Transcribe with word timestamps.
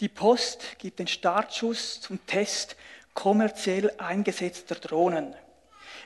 Die 0.00 0.08
Post 0.08 0.78
gibt 0.78 0.98
den 0.98 1.06
Startschuss 1.06 2.00
zum 2.00 2.24
Test 2.26 2.74
kommerziell 3.12 3.92
eingesetzter 3.98 4.74
Drohnen. 4.74 5.34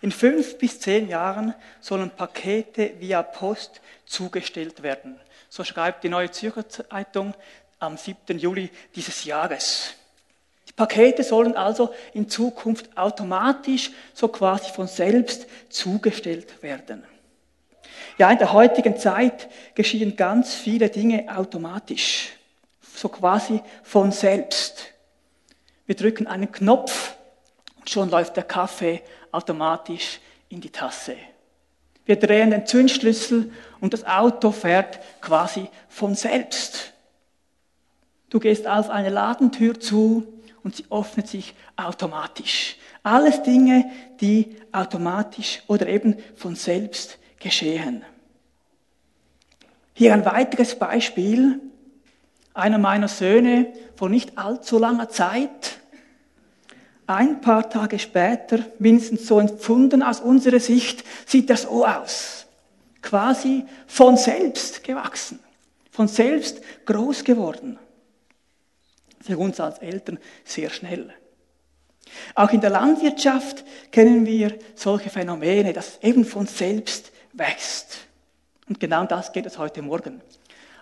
In 0.02 0.10
fünf 0.10 0.58
bis 0.58 0.80
zehn 0.80 1.08
Jahren 1.08 1.54
sollen 1.80 2.10
Pakete 2.10 2.94
via 2.98 3.22
Post 3.22 3.80
zugestellt 4.04 4.82
werden. 4.82 5.20
So 5.48 5.62
schreibt 5.62 6.02
die 6.02 6.08
Neue 6.08 6.30
Zürcher 6.32 6.68
Zeitung 6.68 7.34
am 7.78 7.96
7. 7.96 8.36
Juli 8.36 8.68
dieses 8.96 9.24
Jahres. 9.24 9.94
Die 10.68 10.72
Pakete 10.72 11.22
sollen 11.22 11.56
also 11.56 11.94
in 12.14 12.28
Zukunft 12.28 12.96
automatisch, 12.98 13.92
so 14.12 14.26
quasi 14.26 14.72
von 14.72 14.88
selbst 14.88 15.46
zugestellt 15.68 16.62
werden. 16.62 17.04
Ja, 18.18 18.30
in 18.32 18.38
der 18.38 18.52
heutigen 18.52 18.98
Zeit 18.98 19.48
geschehen 19.76 20.16
ganz 20.16 20.54
viele 20.54 20.88
Dinge 20.88 21.26
automatisch, 21.34 22.32
so 22.94 23.08
quasi 23.08 23.60
von 23.82 24.12
selbst. 24.12 24.92
Wir 25.86 25.96
drücken 25.96 26.26
einen 26.26 26.50
Knopf 26.50 27.14
und 27.76 27.90
schon 27.90 28.10
läuft 28.10 28.36
der 28.36 28.44
Kaffee 28.44 29.02
automatisch 29.32 30.20
in 30.48 30.60
die 30.60 30.70
Tasse. 30.70 31.16
Wir 32.06 32.16
drehen 32.16 32.50
den 32.50 32.66
Zündschlüssel 32.66 33.52
und 33.80 33.92
das 33.92 34.04
Auto 34.04 34.52
fährt 34.52 35.00
quasi 35.20 35.68
von 35.88 36.14
selbst. 36.14 36.92
Du 38.30 38.38
gehst 38.40 38.66
auf 38.66 38.90
eine 38.90 39.10
Ladentür 39.10 39.78
zu 39.78 40.26
und 40.62 40.76
sie 40.76 40.84
öffnet 40.90 41.28
sich 41.28 41.54
automatisch. 41.76 42.76
Alles 43.02 43.42
Dinge, 43.42 43.90
die 44.20 44.56
automatisch 44.72 45.62
oder 45.66 45.86
eben 45.86 46.16
von 46.36 46.56
selbst 46.56 47.18
geschehen. 47.38 48.04
Hier 49.92 50.12
ein 50.14 50.24
weiteres 50.24 50.78
Beispiel. 50.78 51.60
Einer 52.54 52.78
meiner 52.78 53.08
Söhne 53.08 53.72
vor 53.96 54.08
nicht 54.08 54.38
allzu 54.38 54.78
langer 54.78 55.08
Zeit, 55.08 55.78
ein 57.06 57.42
paar 57.42 57.68
Tage 57.68 57.98
später, 57.98 58.60
mindestens 58.78 59.26
so 59.26 59.38
empfunden 59.38 60.02
aus 60.02 60.20
unserer 60.20 60.60
Sicht, 60.60 61.04
sieht 61.26 61.50
er 61.50 61.56
so 61.58 61.84
aus. 61.84 62.46
Quasi 63.02 63.66
von 63.86 64.16
selbst 64.16 64.82
gewachsen, 64.82 65.38
von 65.90 66.08
selbst 66.08 66.62
groß 66.86 67.24
geworden 67.24 67.78
für 69.24 69.38
uns 69.38 69.58
als 69.58 69.78
Eltern 69.78 70.18
sehr 70.44 70.70
schnell. 70.70 71.12
Auch 72.34 72.50
in 72.50 72.60
der 72.60 72.70
Landwirtschaft 72.70 73.64
kennen 73.90 74.26
wir 74.26 74.58
solche 74.74 75.10
Phänomene, 75.10 75.72
dass 75.72 75.98
eben 76.02 76.24
von 76.24 76.46
selbst 76.46 77.10
wächst. 77.32 77.98
Und 78.68 78.78
genau 78.78 79.04
das 79.04 79.32
geht 79.32 79.46
es 79.46 79.58
heute 79.58 79.82
Morgen. 79.82 80.20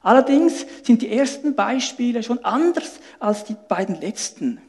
Allerdings 0.03 0.67
sind 0.83 1.03
die 1.03 1.17
ersten 1.17 1.55
Beispiele 1.55 2.23
schon 2.23 2.45
anders 2.45 2.99
als 3.21 3.45
die 3.45 3.57
beiden 3.69 4.01
letzten. 4.01 4.61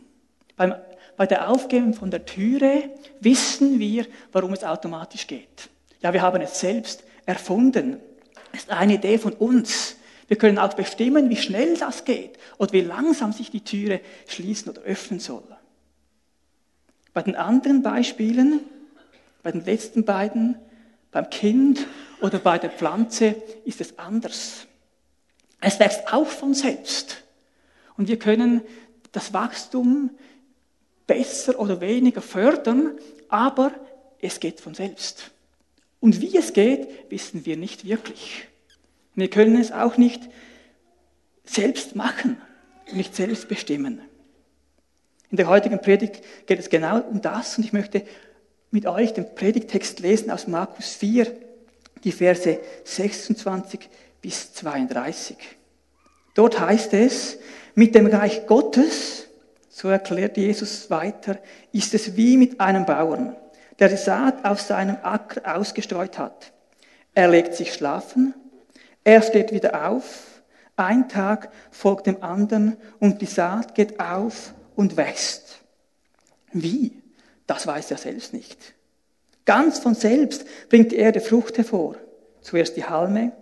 Beim, 0.56 0.76
bei 1.18 1.26
der 1.26 1.50
Aufgeben 1.50 1.94
von 1.94 2.12
der 2.12 2.26
Türe 2.26 2.90
wissen 3.20 3.80
wir, 3.80 4.06
warum 4.32 4.54
es 4.54 4.64
automatisch 4.64 5.28
geht. 5.28 5.70
Ja, 6.02 6.14
wir 6.14 6.22
haben 6.22 6.42
es 6.42 6.60
selbst 6.60 7.04
erfunden. 7.26 8.00
Es 8.52 8.62
ist 8.62 8.72
eine 8.72 8.96
Idee 8.96 9.18
von 9.18 9.34
uns. 9.34 9.96
Wir 10.28 10.38
können 10.38 10.60
auch 10.60 10.74
bestimmen, 10.74 11.30
wie 11.30 11.36
schnell 11.36 11.78
das 11.78 12.06
geht 12.06 12.38
oder 12.58 12.72
wie 12.74 12.82
langsam 12.82 13.34
sich 13.34 13.52
die 13.52 13.64
Türe 13.64 14.02
schließen 14.28 14.72
oder 14.72 14.82
öffnen 14.82 15.20
soll. 15.20 15.44
Bei 17.14 17.22
den 17.22 17.36
anderen 17.36 17.84
Beispielen, 17.84 18.62
bei 19.44 19.52
den 19.52 19.66
letzten 19.66 20.06
beiden, 20.06 20.58
beim 21.12 21.30
Kind 21.30 21.86
oder 22.22 22.40
bei 22.40 22.58
der 22.58 22.72
Pflanze 22.72 23.36
ist 23.66 23.82
es 23.82 24.00
anders. 24.00 24.68
Es 25.64 25.80
wächst 25.80 26.14
auch 26.14 26.28
von 26.28 26.54
selbst. 26.54 27.24
Und 27.98 28.08
wir 28.08 28.20
können 28.20 28.62
das 29.12 29.34
Wachstum 29.34 30.12
besser 31.08 31.60
oder 31.60 31.82
weniger 31.82 32.22
fördern, 32.22 32.98
aber 33.30 33.72
es 34.20 34.40
geht 34.40 34.62
von 34.62 34.74
selbst. 34.74 35.32
Und 36.00 36.22
wie 36.22 36.38
es 36.38 36.54
geht, 36.54 36.88
wissen 37.10 37.46
wir 37.46 37.58
nicht 37.58 37.86
wirklich. 37.86 38.48
Wir 39.16 39.30
können 39.30 39.60
es 39.60 39.72
auch 39.72 39.98
nicht 39.98 40.22
selbst 41.46 41.96
machen 41.96 42.38
nicht 42.92 43.16
selbst 43.16 43.48
bestimmen. 43.48 44.02
In 45.30 45.38
der 45.38 45.48
heutigen 45.48 45.82
Predigt 45.82 46.22
geht 46.46 46.60
es 46.60 46.70
genau 46.70 47.00
um 47.02 47.22
das 47.22 47.58
und 47.58 47.64
ich 47.64 47.74
möchte 47.74 48.04
mit 48.72 48.86
euch 48.86 49.14
den 49.14 49.34
Predigtext 49.36 50.00
lesen 50.00 50.32
aus 50.32 50.48
Markus 50.48 50.94
4, 50.96 51.32
die 52.04 52.12
Verse 52.12 52.60
26 52.84 53.90
bis 54.22 54.54
32. 54.54 55.38
Dort 56.34 56.60
heißt 56.60 56.94
es, 56.94 57.38
mit 57.76 57.96
dem 57.96 58.08
Reich 58.08 58.46
Gottes, 58.48 59.28
so 59.70 59.90
erklärt 59.90 60.38
Jesus 60.38 60.90
weiter, 60.90 61.40
ist 61.72 61.94
es 61.94 62.16
wie 62.16 62.38
mit 62.38 62.60
einem 62.60 62.86
Bauern, 62.86 63.36
der 63.80 63.90
die 63.90 63.98
Saat 63.98 64.46
auf 64.46 64.62
seinem 64.62 64.98
Acker 65.02 65.58
ausgestreut 65.58 66.18
hat. 66.18 66.52
Er 67.16 67.28
legt 67.28 67.56
sich 67.56 67.74
schlafen 67.74 68.34
er 69.04 69.22
steht 69.22 69.52
wieder 69.52 69.88
auf, 69.90 70.42
ein 70.76 71.10
Tag 71.10 71.52
folgt 71.72 72.08
dem 72.08 72.24
anderen 72.24 72.78
und 73.00 73.22
die 73.22 73.26
Saat 73.28 73.76
geht 73.76 74.00
auf 74.00 74.54
und 74.76 74.98
wächst. 74.98 75.60
Wie? 76.52 77.02
Das 77.46 77.68
weiß 77.68 77.92
er 77.92 77.98
selbst 77.98 78.34
nicht. 78.34 78.58
Ganz 79.46 79.80
von 79.80 79.94
selbst 79.94 80.46
bringt 80.70 80.94
die 80.94 80.98
Erde 80.98 81.20
Frucht 81.20 81.58
hervor. 81.58 81.96
Zuerst 82.42 82.78
die 82.78 82.86
Halme, 82.86 83.34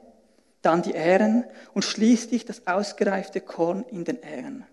dann 0.61 0.81
die 0.81 0.93
Ähren 0.93 1.45
und 1.73 1.83
schließlich 1.83 2.45
das 2.45 2.67
ausgereifte 2.67 3.41
Korn 3.41 3.83
in 3.89 4.05
den 4.05 4.21
Ähren. 4.21 4.65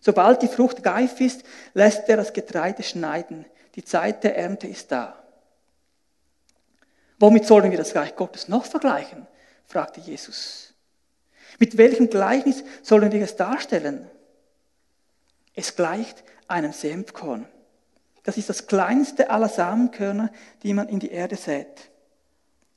Sobald 0.00 0.42
die 0.42 0.48
Frucht 0.48 0.84
reif 0.86 1.20
ist, 1.20 1.44
lässt 1.74 2.08
er 2.08 2.16
das 2.16 2.32
Getreide 2.32 2.82
schneiden. 2.82 3.46
Die 3.74 3.84
Zeit 3.84 4.24
der 4.24 4.36
Ernte 4.36 4.66
ist 4.66 4.90
da. 4.90 5.16
Womit 7.18 7.46
sollen 7.46 7.70
wir 7.70 7.78
das 7.78 7.94
Reich 7.94 8.16
Gottes 8.16 8.48
noch 8.48 8.64
vergleichen? 8.64 9.26
fragte 9.66 10.00
Jesus. 10.00 10.74
Mit 11.58 11.76
welchem 11.76 12.10
Gleichnis 12.10 12.64
sollen 12.82 13.12
wir 13.12 13.22
es 13.22 13.36
darstellen? 13.36 14.10
Es 15.54 15.76
gleicht 15.76 16.24
einem 16.48 16.72
Senfkorn. 16.72 17.46
Das 18.24 18.36
ist 18.36 18.48
das 18.48 18.66
kleinste 18.66 19.30
aller 19.30 19.48
Samenkörner, 19.48 20.30
die 20.62 20.74
man 20.74 20.88
in 20.88 20.98
die 20.98 21.10
Erde 21.10 21.36
sät. 21.36 21.90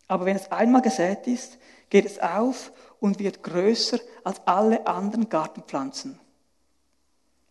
Aber 0.07 0.25
wenn 0.25 0.35
es 0.35 0.51
einmal 0.51 0.81
gesät 0.81 1.25
ist, 1.27 1.57
geht 1.89 2.05
es 2.05 2.19
auf 2.19 2.71
und 2.99 3.19
wird 3.19 3.43
größer 3.43 3.99
als 4.23 4.41
alle 4.45 4.87
anderen 4.87 5.29
Gartenpflanzen. 5.29 6.19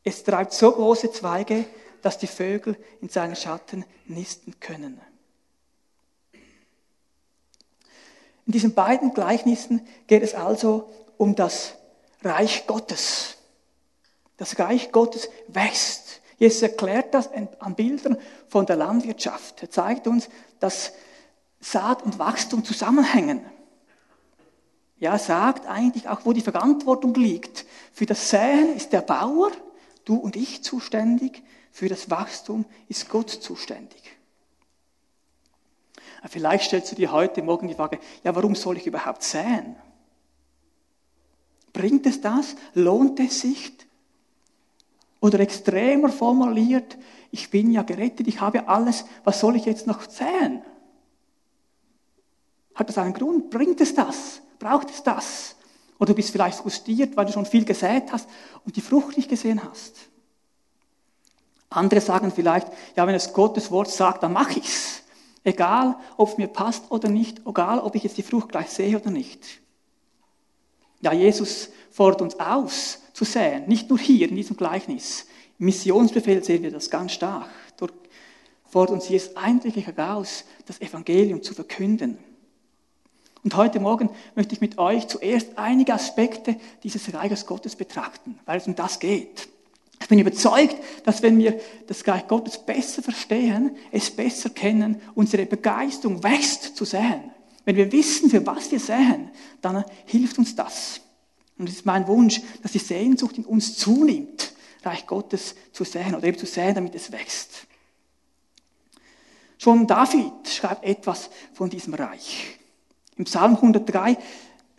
Es 0.03 0.23
treibt 0.23 0.53
so 0.53 0.73
große 0.73 1.13
Zweige, 1.13 1.65
dass 2.03 2.19
die 2.19 2.27
Vögel 2.27 2.77
in 3.01 3.09
seinen 3.09 3.37
Schatten 3.37 3.85
nisten 4.07 4.61
können. 4.61 5.01
In 8.47 8.53
diesen 8.53 8.75
beiden 8.75 9.15
Gleichnissen 9.15 9.87
geht 10.07 10.23
es 10.23 10.35
also 10.35 10.91
um 11.17 11.35
das 11.35 11.75
Reich 12.23 12.67
Gottes. 12.67 13.37
Das 14.37 14.59
Reich 14.59 14.93
Gottes 14.93 15.31
wächst. 15.49 16.21
Jesus 16.37 16.63
erklärt 16.63 17.15
das 17.15 17.31
an 17.33 17.75
Bildern 17.75 18.19
von 18.49 18.67
der 18.67 18.77
Landwirtschaft. 18.77 19.63
Er 19.63 19.71
zeigt 19.71 20.07
uns, 20.07 20.29
dass 20.61 20.93
Saat 21.61 22.03
und 22.03 22.19
Wachstum 22.19 22.65
zusammenhängen. 22.65 23.47
Ja, 25.05 25.19
sagt 25.19 25.67
eigentlich 25.67 26.09
auch, 26.09 26.25
wo 26.25 26.33
die 26.33 26.41
Verantwortung 26.41 27.13
liegt. 27.13 27.67
Für 27.93 28.07
das 28.07 28.31
Säen 28.31 28.75
ist 28.75 28.95
der 28.95 29.03
Bauer, 29.03 29.51
du 30.07 30.17
und 30.17 30.35
ich 30.35 30.63
zuständig. 30.65 31.43
Für 31.71 31.91
das 31.91 32.09
Wachstum 32.09 32.65
ist 32.89 33.11
Gott 33.11 33.29
zuständig. 33.29 34.17
Vielleicht 36.27 36.65
stellst 36.65 36.91
du 36.91 36.97
dir 36.97 37.13
heute 37.13 37.43
Morgen 37.43 37.69
die 37.69 37.75
Frage, 37.75 37.99
ja, 38.23 38.35
warum 38.35 38.55
soll 38.55 38.79
ich 38.79 38.87
überhaupt 38.87 39.23
säen? 39.23 39.77
Bringt 41.75 42.07
es 42.07 42.23
das? 42.23 42.57
Lohnt 42.73 43.21
es 43.21 43.43
sich? 43.43 43.75
Oder 45.21 45.41
extremer 45.41 46.09
formuliert, 46.09 46.97
ich 47.31 47.51
bin 47.51 47.71
ja 47.73 47.83
gerettet, 47.83 48.27
ich 48.27 48.41
habe 48.41 48.69
alles, 48.69 49.05
was 49.23 49.39
soll 49.39 49.57
ich 49.57 49.67
jetzt 49.67 49.87
noch 49.87 50.09
säen? 50.09 50.63
Hat 52.75 52.89
das 52.89 52.97
einen 52.97 53.13
Grund? 53.13 53.51
Bringt 53.51 53.83
es 53.83 53.95
das? 53.95 54.41
Braucht 54.65 54.89
es 54.89 55.03
das? 55.03 55.57
Oder 55.99 56.07
du 56.07 56.15
bist 56.15 56.31
vielleicht 56.31 56.57
frustriert, 56.57 57.19
weil 57.19 57.27
du 57.27 57.33
schon 57.33 57.45
viel 57.45 57.67
gesät 57.67 58.05
hast 58.11 58.27
und 58.65 58.75
die 58.75 58.81
Frucht 58.81 59.19
nicht 59.19 59.29
gesehen 59.29 59.63
hast. 59.63 60.09
Andere 61.69 62.01
sagen 62.01 62.33
vielleicht, 62.35 62.69
ja, 62.97 63.07
wenn 63.07 63.15
es 63.15 63.35
Gottes 63.35 63.71
Wort 63.71 63.91
sagt, 63.91 64.23
dann 64.23 64.33
mache 64.33 64.59
ich's. 64.59 65.03
Egal, 65.43 65.97
ob 66.17 66.31
es 66.31 66.39
mir 66.39 66.47
passt 66.47 66.91
oder 66.91 67.11
nicht, 67.11 67.43
egal, 67.47 67.79
ob 67.79 67.95
ich 67.95 68.05
jetzt 68.05 68.17
die 68.17 68.23
Frucht 68.23 68.49
gleich 68.49 68.71
sehe 68.71 68.99
oder 68.99 69.11
nicht. 69.11 69.61
Ja, 71.03 71.13
Jesus 71.13 71.69
fordert 71.91 72.23
uns 72.23 72.41
aus 72.41 73.01
zu 73.13 73.27
säen, 73.27 73.69
nicht 73.69 73.91
nur 73.91 73.99
hier 73.99 74.31
in 74.31 74.37
diesem 74.37 74.57
Gleichnis. 74.57 75.27
Im 75.59 75.67
Missionsbefehl 75.67 76.43
sehen 76.43 76.63
wir 76.63 76.71
das 76.71 76.89
ganz 76.89 77.13
stark. 77.13 77.51
Dort 77.77 77.93
fordert 78.65 78.95
uns 78.95 79.11
Jesus 79.11 79.37
eindringlich 79.37 79.87
heraus, 79.87 80.47
das 80.65 80.81
Evangelium 80.81 81.43
zu 81.43 81.53
verkünden. 81.53 82.17
Und 83.45 83.57
heute 83.57 83.79
Morgen 83.79 84.09
möchte 84.35 84.55
ich 84.55 84.63
mit 84.63 84.79
euch 84.79 85.07
zuerst 85.07 85.59
einige 85.59 85.93
Aspekte 85.93 86.57
dieses 86.83 87.13
Reiches 87.13 87.45
Gottes 87.45 87.77
betrachten, 87.77 88.39
weil 88.47 88.57
es 88.57 88.67
um 88.67 88.75
das 88.75 88.99
geht. 88.99 89.49
Ich 90.01 90.09
bin 90.09 90.19
überzeugt, 90.19 90.77
dass 91.05 91.23
wenn 91.23 91.39
wir 91.39 91.61
das 91.87 92.07
Reich 92.09 92.27
Gottes 92.27 92.59
besser 92.59 93.03
verstehen, 93.03 93.77
es 93.93 94.11
besser 94.11 94.49
kennen, 94.49 95.01
unsere 95.15 95.45
Begeisterung 95.45 96.23
wächst 96.23 96.75
zu 96.75 96.87
sehen. 96.87 97.31
Wenn 97.67 97.77
wir 97.77 97.93
wissen, 97.93 98.31
für 98.31 98.45
was 98.47 98.71
wir 98.73 98.81
sehen, 98.81 99.31
dann 99.61 99.85
hilft 100.07 100.39
uns 100.39 100.57
das. 100.57 101.03
Und 101.59 101.69
es 101.69 101.77
ist 101.77 101.87
mein 101.87 102.07
Wunsch, 102.07 102.41
dass 102.63 102.73
die 102.73 102.79
Sehnsucht 102.79 103.37
in 103.37 103.45
uns 103.45 103.77
zunimmt, 103.77 104.53
Reich 104.83 105.07
Gottes 105.07 105.55
zu 105.73 105.85
sehen 105.85 106.15
oder 106.15 106.27
eben 106.27 106.39
zu 106.39 106.47
sehen, 106.47 106.75
damit 106.75 106.95
es 106.95 107.13
wächst. 107.13 107.67
Schon 109.59 109.87
David 109.87 110.49
schreibt 110.49 110.85
etwas 110.85 111.31
von 111.53 111.71
diesem 111.71 111.95
Reich. 111.95 112.59
Im 113.17 113.25
Psalm 113.25 113.55
103 113.57 114.17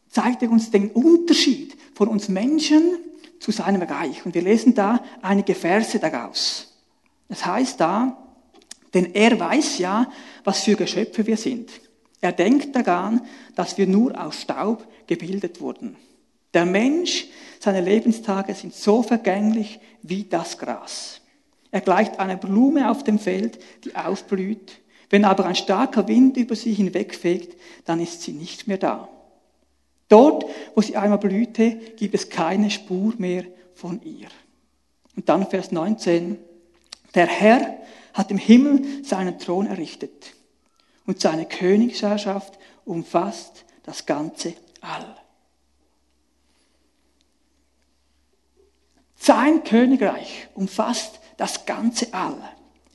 zeigt 0.10 0.44
er 0.44 0.52
uns 0.52 0.72
den 0.72 0.92
Unterschied 0.92 1.76
von 1.94 2.08
uns 2.08 2.30
Menschen 2.30 2.98
zu 3.40 3.52
seinem 3.52 3.82
Reich. 3.82 4.26
Und 4.26 4.34
wir 4.34 4.42
lesen 4.42 4.74
da 4.74 5.04
einige 5.22 5.56
Verse 5.56 6.00
daraus. 6.00 6.74
Es 7.30 7.46
heißt 7.46 7.80
da, 7.80 8.18
denn 8.94 9.14
er 9.14 9.40
weiß 9.40 9.80
ja, 9.80 10.10
was 10.44 10.64
für 10.64 10.76
Geschöpfe 10.76 11.28
wir 11.28 11.38
sind. 11.38 11.70
Er 12.22 12.32
denkt 12.32 12.76
daran, 12.76 13.22
dass 13.56 13.78
wir 13.78 13.88
nur 13.88 14.20
aus 14.20 14.42
Staub 14.42 14.88
gebildet 15.06 15.62
wurden. 15.62 15.96
Der 16.54 16.66
Mensch, 16.66 17.28
seine 17.60 17.82
Lebenstage 17.82 18.54
sind 18.54 18.74
so 18.74 19.04
vergänglich 19.04 19.80
wie 20.02 20.24
das 20.24 20.58
Gras. 20.58 21.22
Er 21.72 21.82
gleicht 21.82 22.20
einer 22.20 22.38
Blume 22.38 22.90
auf 22.90 23.04
dem 23.04 23.20
Feld, 23.20 23.60
die 23.84 23.96
aufblüht. 23.96 24.80
Wenn 25.10 25.25
aber 25.25 25.46
ein 25.46 25.56
starker 25.56 26.07
Wind 26.07 26.38
über 26.38 26.56
sie 26.56 26.74
hinwegfegt, 26.74 27.60
dann 27.86 28.00
ist 28.00 28.22
sie 28.22 28.34
nicht 28.34 28.68
mehr 28.68 28.78
da. 28.78 29.10
Dort, 30.07 30.46
wo 30.75 30.81
sie 30.81 30.98
einmal 30.98 31.19
blühte, 31.19 31.72
gibt 31.96 32.13
es 32.16 32.30
keine 32.30 32.69
Spur 32.69 33.13
mehr 33.18 33.46
von 33.74 34.02
ihr. 34.04 34.28
Und 35.16 35.30
dann 35.30 35.48
Vers 35.48 35.72
19. 35.72 36.38
Der 37.13 37.28
Herr 37.28 37.78
hat 38.13 38.31
im 38.31 38.38
Himmel 38.38 39.04
seinen 39.04 39.40
Thron 39.40 39.68
errichtet 39.68 40.34
und 41.06 41.19
seine 41.19 41.46
Königsherrschaft 41.46 42.58
umfasst 42.86 43.66
das 43.84 44.06
ganze 44.06 44.54
All. 44.81 45.16
Sein 49.16 49.63
Königreich 49.63 50.48
umfasst 50.54 51.19
das 51.38 51.66
ganze 51.66 52.13
All. 52.13 52.38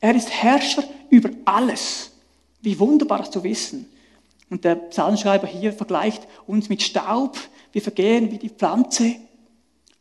Er 0.01 0.15
ist 0.15 0.31
Herrscher 0.31 0.85
über 1.11 1.31
alles. 1.45 2.13
Wie 2.63 2.79
wunderbar 2.79 3.31
zu 3.31 3.43
wissen. 3.45 3.91
Und 4.49 4.65
der 4.65 4.75
Psalmschreiber 4.75 5.47
hier 5.47 5.73
vergleicht 5.73 6.27
uns 6.47 6.69
mit 6.69 6.83
Staub. 6.83 7.39
Wir 7.73 7.83
vergehen 7.83 8.31
wie 8.31 8.39
die 8.39 8.51
Pflanze. 8.51 9.17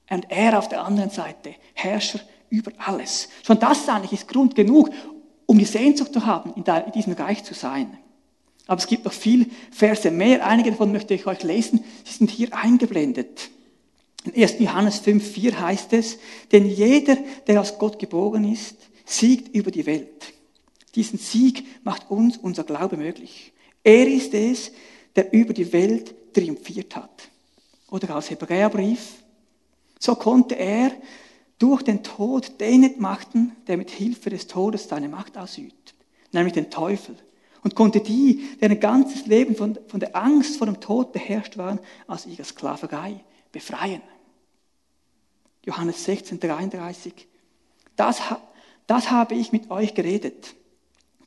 Und 0.09 0.25
er 0.29 0.57
auf 0.57 0.69
der 0.69 0.83
anderen 0.83 1.11
Seite, 1.11 1.56
Herrscher 1.73 2.19
über 2.50 2.71
alles. 2.77 3.29
Schon 3.45 3.59
das 3.59 3.88
eigentlich 3.88 4.13
ist 4.13 4.27
Grund 4.27 4.56
genug, 4.56 4.89
um 5.45 5.57
die 5.57 5.65
Sehnsucht 5.65 6.13
zu 6.13 6.25
haben, 6.25 6.53
in 6.56 6.91
diesem 6.94 7.13
Reich 7.13 7.44
zu 7.44 7.53
sein. 7.53 7.97
Aber 8.65 8.79
es 8.79 8.88
gibt 8.88 9.05
noch 9.05 9.13
viel 9.13 9.47
Verse 9.71 10.09
mehr. 10.12 10.45
Einige 10.45 10.71
davon 10.71 10.91
möchte 10.91 11.13
ich 11.13 11.25
euch 11.25 11.41
lesen. 11.44 11.83
Sie 12.03 12.13
sind 12.13 12.29
hier 12.29 12.55
eingeblendet. 12.55 13.50
In 14.25 14.44
1. 14.44 14.59
Johannes 14.59 15.01
5,4 15.03 15.59
heißt 15.59 15.94
es, 15.94 16.19
denn 16.51 16.67
jeder, 16.67 17.17
der 17.47 17.62
aus 17.62 17.79
Gott 17.79 17.97
geboren 17.97 18.51
ist, 18.51 18.75
siegt 19.05 19.55
über 19.55 19.71
die 19.71 19.85
Welt. 19.85 20.33
Diesen 21.00 21.18
Sieg 21.18 21.66
macht 21.86 22.12
uns 22.12 22.36
unser 22.36 22.66
Glaube 22.66 22.98
möglich. 22.98 23.54
Er 23.86 24.06
ist 24.06 24.34
es, 24.34 24.74
der 25.16 25.31
über 25.31 25.54
die 25.54 25.72
Welt 25.72 26.13
triumphiert 26.34 26.94
hat. 26.98 27.30
Oder 27.90 28.18
aus 28.18 28.30
Hebräerbrief. 28.30 29.24
So 29.98 30.16
konnte 30.16 30.56
er 30.56 30.92
durch 31.57 31.84
den 31.84 32.04
Tod 32.04 32.60
den 32.60 32.84
entmachten, 32.84 33.56
der 33.68 33.78
mit 33.78 33.92
Hilfe 33.92 34.30
des 34.30 34.48
Todes 34.48 34.90
seine 34.90 35.07
Macht 35.07 35.38
ausübt, 35.38 35.96
nämlich 36.34 36.51
den 36.51 36.69
Teufel. 36.69 37.16
Und 37.63 37.75
konnte 37.75 38.01
die, 38.01 38.50
deren 38.60 38.81
ganzes 38.81 39.25
Leben 39.25 39.56
von, 39.56 39.80
von 39.88 40.01
der 40.01 40.18
Angst 40.18 40.57
vor 40.57 40.68
dem 40.68 40.81
Tod 40.81 41.13
beherrscht 41.13 41.56
waren, 41.57 41.80
aus 42.07 42.25
ihrer 42.25 42.44
Sklaverei 42.44 43.24
befreien. 43.54 44.01
Johannes 45.63 46.04
16, 46.04 46.42
33. 46.42 47.13
Das, 47.96 48.22
das 48.86 49.12
habe 49.12 49.36
ich 49.36 49.54
mit 49.54 49.72
euch 49.72 49.94
geredet, 49.94 50.56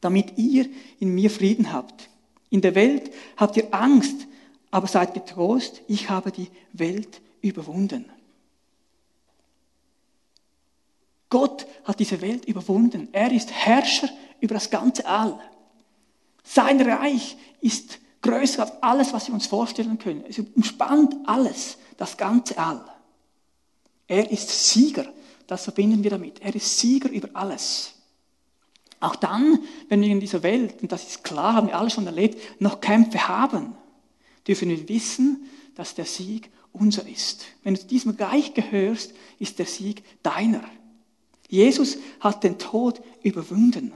damit 0.02 0.36
ihr 0.36 0.66
in 1.00 1.14
mir 1.14 1.30
Frieden 1.30 1.72
habt. 1.72 2.10
In 2.50 2.60
der 2.60 2.74
Welt 2.74 3.10
habt 3.38 3.56
ihr 3.56 3.72
Angst, 3.72 4.26
aber 4.70 4.86
seid 4.86 5.14
getrost, 5.14 5.80
ich 5.88 6.10
habe 6.10 6.30
die 6.30 6.48
Welt 6.74 7.22
überwunden. 7.40 8.04
Gott 11.30 11.66
hat 11.84 11.98
diese 11.98 12.20
Welt 12.20 12.44
überwunden. 12.44 13.08
Er 13.12 13.32
ist 13.32 13.50
Herrscher 13.50 14.10
über 14.40 14.54
das 14.54 14.68
ganze 14.68 15.06
All. 15.06 15.40
Sein 16.44 16.80
Reich 16.82 17.36
ist 17.62 17.98
größer 18.20 18.62
als 18.62 18.82
alles, 18.82 19.12
was 19.14 19.28
wir 19.28 19.34
uns 19.34 19.46
vorstellen 19.46 19.98
können. 19.98 20.24
Es 20.28 20.38
umspannt 20.38 21.16
alles, 21.24 21.78
das 21.96 22.16
ganze 22.16 22.58
All. 22.58 22.84
Er 24.06 24.30
ist 24.30 24.68
Sieger. 24.68 25.06
Das 25.46 25.64
verbinden 25.64 26.02
wir 26.02 26.10
damit. 26.10 26.40
Er 26.40 26.54
ist 26.54 26.78
Sieger 26.78 27.08
über 27.08 27.28
alles. 27.32 27.94
Auch 29.02 29.16
dann, 29.16 29.58
wenn 29.88 30.00
wir 30.00 30.08
in 30.08 30.20
dieser 30.20 30.44
Welt, 30.44 30.80
und 30.80 30.92
das 30.92 31.08
ist 31.08 31.24
klar, 31.24 31.54
haben 31.54 31.66
wir 31.66 31.76
alle 31.76 31.90
schon 31.90 32.06
erlebt, 32.06 32.60
noch 32.60 32.80
Kämpfe 32.80 33.26
haben, 33.26 33.74
dürfen 34.46 34.68
wir 34.68 34.88
wissen, 34.88 35.50
dass 35.74 35.96
der 35.96 36.04
Sieg 36.04 36.50
unser 36.72 37.08
ist. 37.08 37.44
Wenn 37.64 37.74
du 37.74 37.80
zu 37.80 37.88
diesem 37.88 38.12
Reich 38.12 38.54
gehörst, 38.54 39.12
ist 39.40 39.58
der 39.58 39.66
Sieg 39.66 40.04
deiner. 40.22 40.62
Jesus 41.48 41.98
hat 42.20 42.44
den 42.44 42.60
Tod 42.60 43.02
überwunden. 43.24 43.92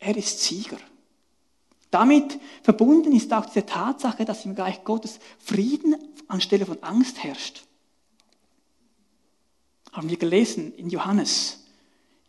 Er 0.00 0.14
ist 0.14 0.40
Sieger. 0.40 0.78
Damit 1.90 2.38
verbunden 2.62 3.12
ist 3.12 3.32
auch 3.32 3.46
diese 3.46 3.64
Tatsache, 3.64 4.26
dass 4.26 4.44
im 4.44 4.52
Reich 4.52 4.84
Gottes 4.84 5.18
Frieden 5.38 5.96
anstelle 6.26 6.66
von 6.66 6.82
Angst 6.82 7.24
herrscht. 7.24 7.64
Haben 9.92 10.10
wir 10.10 10.18
gelesen 10.18 10.74
in 10.74 10.90
Johannes. 10.90 11.57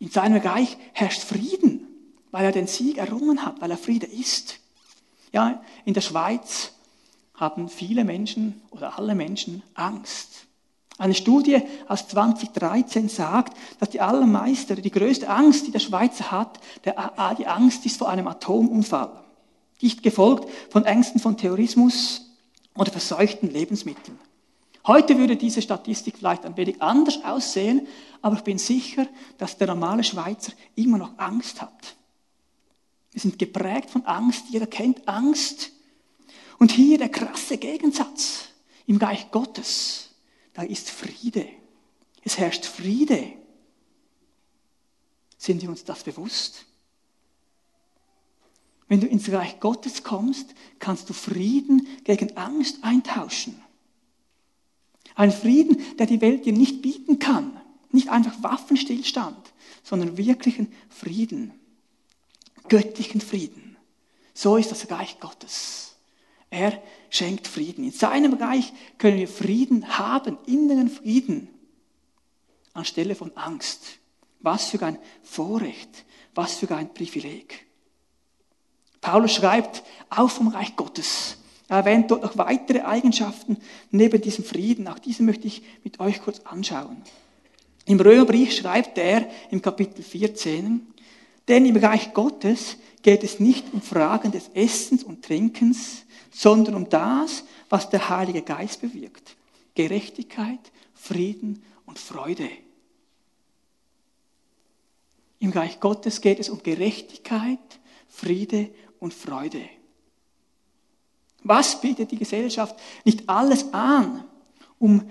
In 0.00 0.10
seinem 0.10 0.40
Reich 0.40 0.76
herrscht 0.94 1.22
Frieden, 1.22 1.86
weil 2.30 2.44
er 2.44 2.52
den 2.52 2.66
Sieg 2.66 2.96
errungen 2.96 3.44
hat, 3.44 3.60
weil 3.60 3.70
er 3.70 3.76
Friede 3.76 4.06
ist. 4.06 4.58
Ja, 5.30 5.62
in 5.84 5.94
der 5.94 6.00
Schweiz 6.00 6.72
haben 7.34 7.68
viele 7.68 8.04
Menschen 8.04 8.60
oder 8.70 8.98
alle 8.98 9.14
Menschen 9.14 9.62
Angst. 9.74 10.46
Eine 10.98 11.14
Studie 11.14 11.62
aus 11.86 12.08
2013 12.08 13.08
sagt, 13.08 13.56
dass 13.78 13.90
die 13.90 14.00
allermeiste, 14.00 14.74
die 14.74 14.90
größte 14.90 15.28
Angst, 15.28 15.66
die 15.66 15.70
der 15.70 15.78
Schweizer 15.78 16.30
hat, 16.30 16.60
der, 16.84 17.34
die 17.38 17.46
Angst 17.46 17.86
ist 17.86 17.98
vor 17.98 18.08
einem 18.08 18.26
Atomunfall. 18.26 19.12
Dicht 19.80 20.02
gefolgt 20.02 20.48
von 20.70 20.84
Ängsten 20.84 21.20
von 21.20 21.36
Terrorismus 21.36 22.26
oder 22.74 22.90
verseuchten 22.90 23.50
Lebensmitteln. 23.50 24.18
Heute 24.86 25.18
würde 25.18 25.36
diese 25.36 25.60
Statistik 25.60 26.18
vielleicht 26.18 26.44
ein 26.44 26.56
wenig 26.56 26.80
anders 26.80 27.22
aussehen, 27.24 27.86
aber 28.22 28.36
ich 28.36 28.42
bin 28.42 28.58
sicher, 28.58 29.06
dass 29.38 29.58
der 29.58 29.66
normale 29.66 30.04
Schweizer 30.04 30.52
immer 30.74 30.98
noch 30.98 31.18
Angst 31.18 31.60
hat. 31.60 31.96
Wir 33.12 33.20
sind 33.20 33.38
geprägt 33.38 33.90
von 33.90 34.06
Angst, 34.06 34.44
jeder 34.50 34.66
kennt 34.66 35.06
Angst. 35.08 35.72
Und 36.58 36.72
hier 36.72 36.98
der 36.98 37.08
krasse 37.08 37.58
Gegensatz 37.58 38.48
im 38.86 38.96
Reich 38.96 39.30
Gottes, 39.30 40.10
da 40.52 40.62
ist 40.62 40.90
Friede. 40.90 41.48
Es 42.22 42.38
herrscht 42.38 42.64
Friede. 42.64 43.32
Sind 45.36 45.62
wir 45.62 45.70
uns 45.70 45.84
das 45.84 46.02
bewusst? 46.02 46.66
Wenn 48.88 49.00
du 49.00 49.06
ins 49.06 49.30
Reich 49.30 49.60
Gottes 49.60 50.02
kommst, 50.02 50.54
kannst 50.78 51.08
du 51.08 51.14
Frieden 51.14 51.86
gegen 52.04 52.36
Angst 52.36 52.82
eintauschen. 52.82 53.62
Ein 55.20 55.32
Frieden, 55.32 55.76
der 55.98 56.06
die 56.06 56.22
Welt 56.22 56.46
dir 56.46 56.54
nicht 56.54 56.80
bieten 56.80 57.18
kann. 57.18 57.60
Nicht 57.92 58.08
einfach 58.08 58.42
Waffenstillstand, 58.42 59.36
sondern 59.82 60.16
wirklichen 60.16 60.72
Frieden. 60.88 61.52
Göttlichen 62.70 63.20
Frieden. 63.20 63.76
So 64.32 64.56
ist 64.56 64.70
das 64.70 64.90
Reich 64.90 65.20
Gottes. 65.20 65.96
Er 66.48 66.82
schenkt 67.10 67.48
Frieden. 67.48 67.84
In 67.84 67.92
seinem 67.92 68.32
Reich 68.32 68.72
können 68.96 69.18
wir 69.18 69.28
Frieden 69.28 69.98
haben, 69.98 70.38
inneren 70.46 70.88
Frieden, 70.88 71.48
anstelle 72.72 73.14
von 73.14 73.36
Angst. 73.36 73.98
Was 74.38 74.70
für 74.70 74.82
ein 74.82 74.98
Vorrecht, 75.22 76.06
was 76.34 76.54
für 76.54 76.74
ein 76.74 76.94
Privileg. 76.94 77.66
Paulus 79.02 79.34
schreibt 79.34 79.82
auch 80.08 80.30
vom 80.30 80.48
Reich 80.48 80.76
Gottes. 80.76 81.36
Er 81.70 81.76
erwähnt 81.76 82.10
dort 82.10 82.24
noch 82.24 82.36
weitere 82.36 82.80
Eigenschaften 82.80 83.56
neben 83.92 84.20
diesem 84.20 84.44
Frieden. 84.44 84.88
Auch 84.88 84.98
diese 84.98 85.22
möchte 85.22 85.46
ich 85.46 85.62
mit 85.84 86.00
euch 86.00 86.20
kurz 86.20 86.40
anschauen. 86.40 87.00
Im 87.86 88.00
Römerbrief 88.00 88.52
schreibt 88.52 88.98
er 88.98 89.30
im 89.52 89.62
Kapitel 89.62 90.02
14, 90.02 90.84
denn 91.46 91.64
im 91.64 91.76
Reich 91.76 92.12
Gottes 92.12 92.76
geht 93.02 93.22
es 93.22 93.38
nicht 93.38 93.72
um 93.72 93.80
Fragen 93.82 94.32
des 94.32 94.48
Essens 94.52 95.04
und 95.04 95.24
Trinkens, 95.24 96.06
sondern 96.32 96.74
um 96.74 96.88
das, 96.88 97.44
was 97.68 97.88
der 97.88 98.08
Heilige 98.08 98.42
Geist 98.42 98.80
bewirkt. 98.80 99.36
Gerechtigkeit, 99.76 100.72
Frieden 100.92 101.62
und 101.86 102.00
Freude. 102.00 102.48
Im 105.38 105.52
Reich 105.52 105.78
Gottes 105.78 106.20
geht 106.20 106.40
es 106.40 106.50
um 106.50 106.64
Gerechtigkeit, 106.64 107.58
Friede 108.08 108.70
und 108.98 109.14
Freude. 109.14 109.62
Was 111.42 111.80
bietet 111.80 112.10
die 112.10 112.18
Gesellschaft 112.18 112.76
nicht 113.04 113.28
alles 113.28 113.72
an, 113.72 114.24
um 114.78 115.02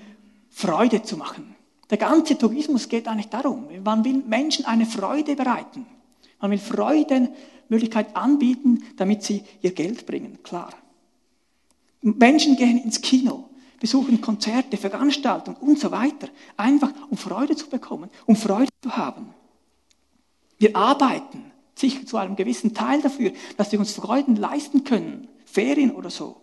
Freude 0.49 1.01
zu 1.03 1.17
machen? 1.17 1.55
Der 1.89 1.97
ganze 1.97 2.37
Tourismus 2.37 2.87
geht 2.87 3.07
eigentlich 3.07 3.29
darum. 3.29 3.67
Man 3.83 4.03
will 4.05 4.23
Menschen 4.27 4.65
eine 4.65 4.85
Freude 4.85 5.35
bereiten. 5.35 5.85
Man 6.39 6.51
will 6.51 6.59
Freudenmöglichkeit 6.59 8.15
anbieten, 8.15 8.83
damit 8.97 9.23
sie 9.23 9.43
ihr 9.61 9.71
Geld 9.71 10.05
bringen, 10.05 10.39
klar. 10.43 10.73
Menschen 12.01 12.55
gehen 12.55 12.77
ins 12.77 13.01
Kino, 13.01 13.49
besuchen 13.79 14.21
Konzerte, 14.21 14.77
Veranstaltungen 14.77 15.57
und 15.57 15.79
so 15.79 15.91
weiter, 15.91 16.29
einfach 16.55 16.91
um 17.09 17.17
Freude 17.17 17.55
zu 17.55 17.67
bekommen, 17.67 18.09
um 18.25 18.35
Freude 18.35 18.69
zu 18.81 18.95
haben. 18.95 19.33
Wir 20.59 20.75
arbeiten 20.75 21.51
sicher 21.75 22.05
zu 22.05 22.17
einem 22.17 22.35
gewissen 22.35 22.73
Teil 22.73 23.01
dafür, 23.01 23.31
dass 23.57 23.71
wir 23.71 23.79
uns 23.79 23.93
Freuden 23.93 24.35
leisten 24.35 24.83
können, 24.83 25.27
Ferien 25.51 25.91
oder 25.91 26.09
so. 26.09 26.37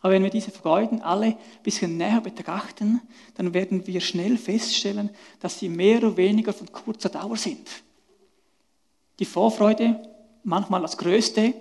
Aber 0.00 0.12
wenn 0.12 0.24
wir 0.24 0.30
diese 0.30 0.50
Freuden 0.50 1.00
alle 1.00 1.26
ein 1.26 1.36
bisschen 1.62 1.96
näher 1.96 2.20
betrachten, 2.20 3.00
dann 3.34 3.54
werden 3.54 3.86
wir 3.86 4.00
schnell 4.00 4.36
feststellen, 4.36 5.10
dass 5.40 5.58
sie 5.58 5.68
mehr 5.68 5.98
oder 5.98 6.16
weniger 6.16 6.52
von 6.52 6.70
kurzer 6.72 7.08
Dauer 7.08 7.36
sind. 7.36 7.68
Die 9.20 9.24
Vorfreude 9.24 10.02
manchmal 10.42 10.82
das 10.82 10.98
Größte 10.98 11.54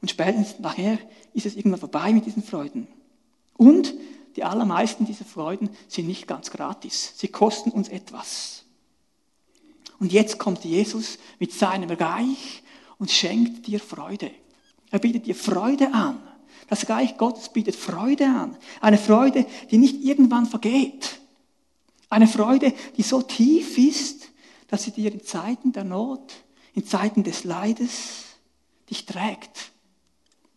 und 0.00 0.10
spätestens 0.10 0.60
nachher 0.60 0.98
ist 1.34 1.46
es 1.46 1.56
irgendwann 1.56 1.80
vorbei 1.80 2.12
mit 2.12 2.26
diesen 2.26 2.44
Freuden. 2.44 2.86
Und 3.56 3.92
die 4.36 4.44
allermeisten 4.44 5.04
dieser 5.04 5.24
Freuden 5.24 5.70
sind 5.88 6.06
nicht 6.06 6.28
ganz 6.28 6.50
gratis. 6.50 7.14
Sie 7.16 7.28
kosten 7.28 7.70
uns 7.70 7.88
etwas. 7.88 8.64
Und 9.98 10.12
jetzt 10.12 10.38
kommt 10.38 10.64
Jesus 10.64 11.18
mit 11.40 11.52
seinem 11.52 11.90
Reich 11.90 12.62
und 12.98 13.10
schenkt 13.10 13.66
dir 13.66 13.80
Freude. 13.80 14.30
Er 14.90 14.98
bietet 14.98 15.26
dir 15.26 15.34
Freude 15.34 15.92
an. 15.92 16.20
Das 16.68 16.88
Reich 16.88 17.16
Gottes 17.16 17.48
bietet 17.48 17.76
Freude 17.76 18.26
an. 18.26 18.56
Eine 18.80 18.98
Freude, 18.98 19.46
die 19.70 19.78
nicht 19.78 20.02
irgendwann 20.02 20.46
vergeht. 20.46 21.20
Eine 22.08 22.26
Freude, 22.26 22.72
die 22.96 23.02
so 23.02 23.22
tief 23.22 23.78
ist, 23.78 24.28
dass 24.68 24.84
sie 24.84 24.92
dir 24.92 25.12
in 25.12 25.24
Zeiten 25.24 25.72
der 25.72 25.84
Not, 25.84 26.32
in 26.74 26.86
Zeiten 26.86 27.24
des 27.24 27.44
Leides 27.44 28.24
dich 28.88 29.06
trägt, 29.06 29.72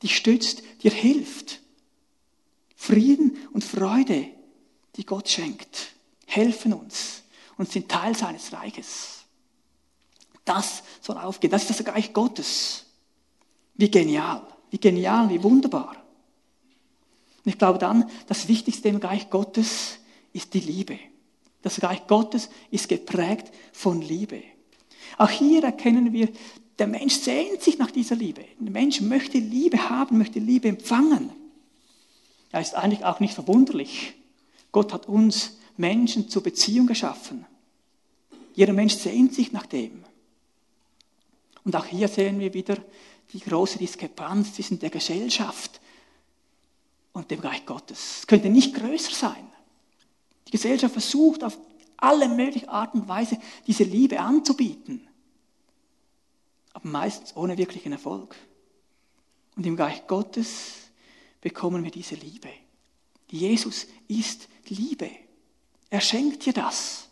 dich 0.02 0.16
stützt, 0.16 0.64
dir 0.84 0.92
hilft. 0.92 1.62
Frieden 2.76 3.38
und 3.54 3.64
Freude, 3.64 4.28
die 4.96 5.06
Gott 5.06 5.30
schenkt, 5.30 5.94
helfen 6.26 6.74
uns 6.74 7.24
und 7.58 7.72
sind 7.72 7.90
Teil 7.90 8.16
seines 8.16 8.52
Reiches. 8.52 9.24
Das 10.46 10.84
soll 11.02 11.18
aufgehen. 11.18 11.52
Das 11.52 11.70
ist 11.70 11.80
das 11.80 11.88
Reich 11.88 12.14
Gottes. 12.14 12.86
Wie 13.76 13.90
genial, 13.90 14.42
wie 14.70 14.78
genial, 14.78 15.30
wie 15.30 15.42
wunderbar. 15.42 15.96
Und 17.44 17.52
ich 17.52 17.58
glaube 17.58 17.80
dann, 17.80 18.10
das 18.28 18.48
Wichtigste 18.48 18.90
im 18.90 18.98
Reich 18.98 19.30
Gottes 19.30 20.00
ist 20.32 20.54
die 20.54 20.60
Liebe. 20.60 20.98
Das 21.62 21.82
Reich 21.82 22.08
Gottes 22.08 22.50
ist 22.72 22.90
geprägt 22.90 23.54
von 23.72 24.02
Liebe. 24.02 24.44
Auch 25.18 25.30
hier 25.30 25.64
erkennen 25.64 26.14
wir, 26.14 26.30
der 26.80 26.88
Mensch 26.88 27.16
sehnt 27.16 27.62
sich 27.62 27.78
nach 27.78 27.92
dieser 27.92 28.16
Liebe. 28.16 28.46
Der 28.60 28.72
Mensch 28.72 29.02
möchte 29.02 29.38
Liebe 29.38 29.90
haben, 29.90 30.18
möchte 30.18 30.40
Liebe 30.40 30.68
empfangen. 30.68 31.32
Er 32.52 32.62
ist 32.62 32.76
eigentlich 32.76 33.06
auch 33.06 33.20
nicht 33.20 33.34
verwunderlich. 33.34 34.14
Gott 34.72 34.94
hat 34.94 35.08
uns 35.08 35.58
Menschen 35.78 36.30
zur 36.30 36.44
Beziehung 36.44 36.88
geschaffen. 36.88 37.46
Jeder 38.56 38.74
Mensch 38.74 38.96
sehnt 38.96 39.34
sich 39.34 39.52
nach 39.52 39.66
dem. 39.66 40.04
Und 41.64 41.76
auch 41.76 41.86
hier 41.86 42.08
sehen 42.08 42.40
wir 42.40 42.54
wieder 42.54 42.78
die 43.34 43.40
große 43.40 43.80
Diskrepanz 43.80 44.54
zwischen 44.54 44.80
der 44.80 44.92
Gesellschaft 44.92 45.82
und 47.14 47.32
dem 47.32 47.40
Reich 47.40 47.66
Gottes. 47.66 48.20
Es 48.20 48.28
könnte 48.28 48.50
nicht 48.50 48.76
größer 48.76 49.12
sein. 49.12 49.48
Die 50.48 50.52
Gesellschaft 50.52 50.94
versucht 50.94 51.44
auf 51.44 51.58
alle 51.98 52.28
möglichen 52.28 52.70
Art 52.70 52.94
und 52.94 53.08
Weise 53.08 53.38
diese 53.66 53.84
Liebe 53.84 54.20
anzubieten, 54.20 55.08
aber 56.74 56.88
meistens 56.90 57.36
ohne 57.36 57.58
wirklichen 57.58 57.92
Erfolg. 57.92 58.36
Und 59.56 59.66
im 59.66 59.76
Reich 59.76 60.06
Gottes 60.08 60.90
bekommen 61.42 61.84
wir 61.84 61.92
diese 61.92 62.16
Liebe. 62.16 62.50
Jesus 63.30 63.88
ist 64.08 64.48
Liebe. 64.68 65.10
Er 65.90 66.02
schenkt 66.02 66.46
dir 66.46 66.54
das. 66.54 67.08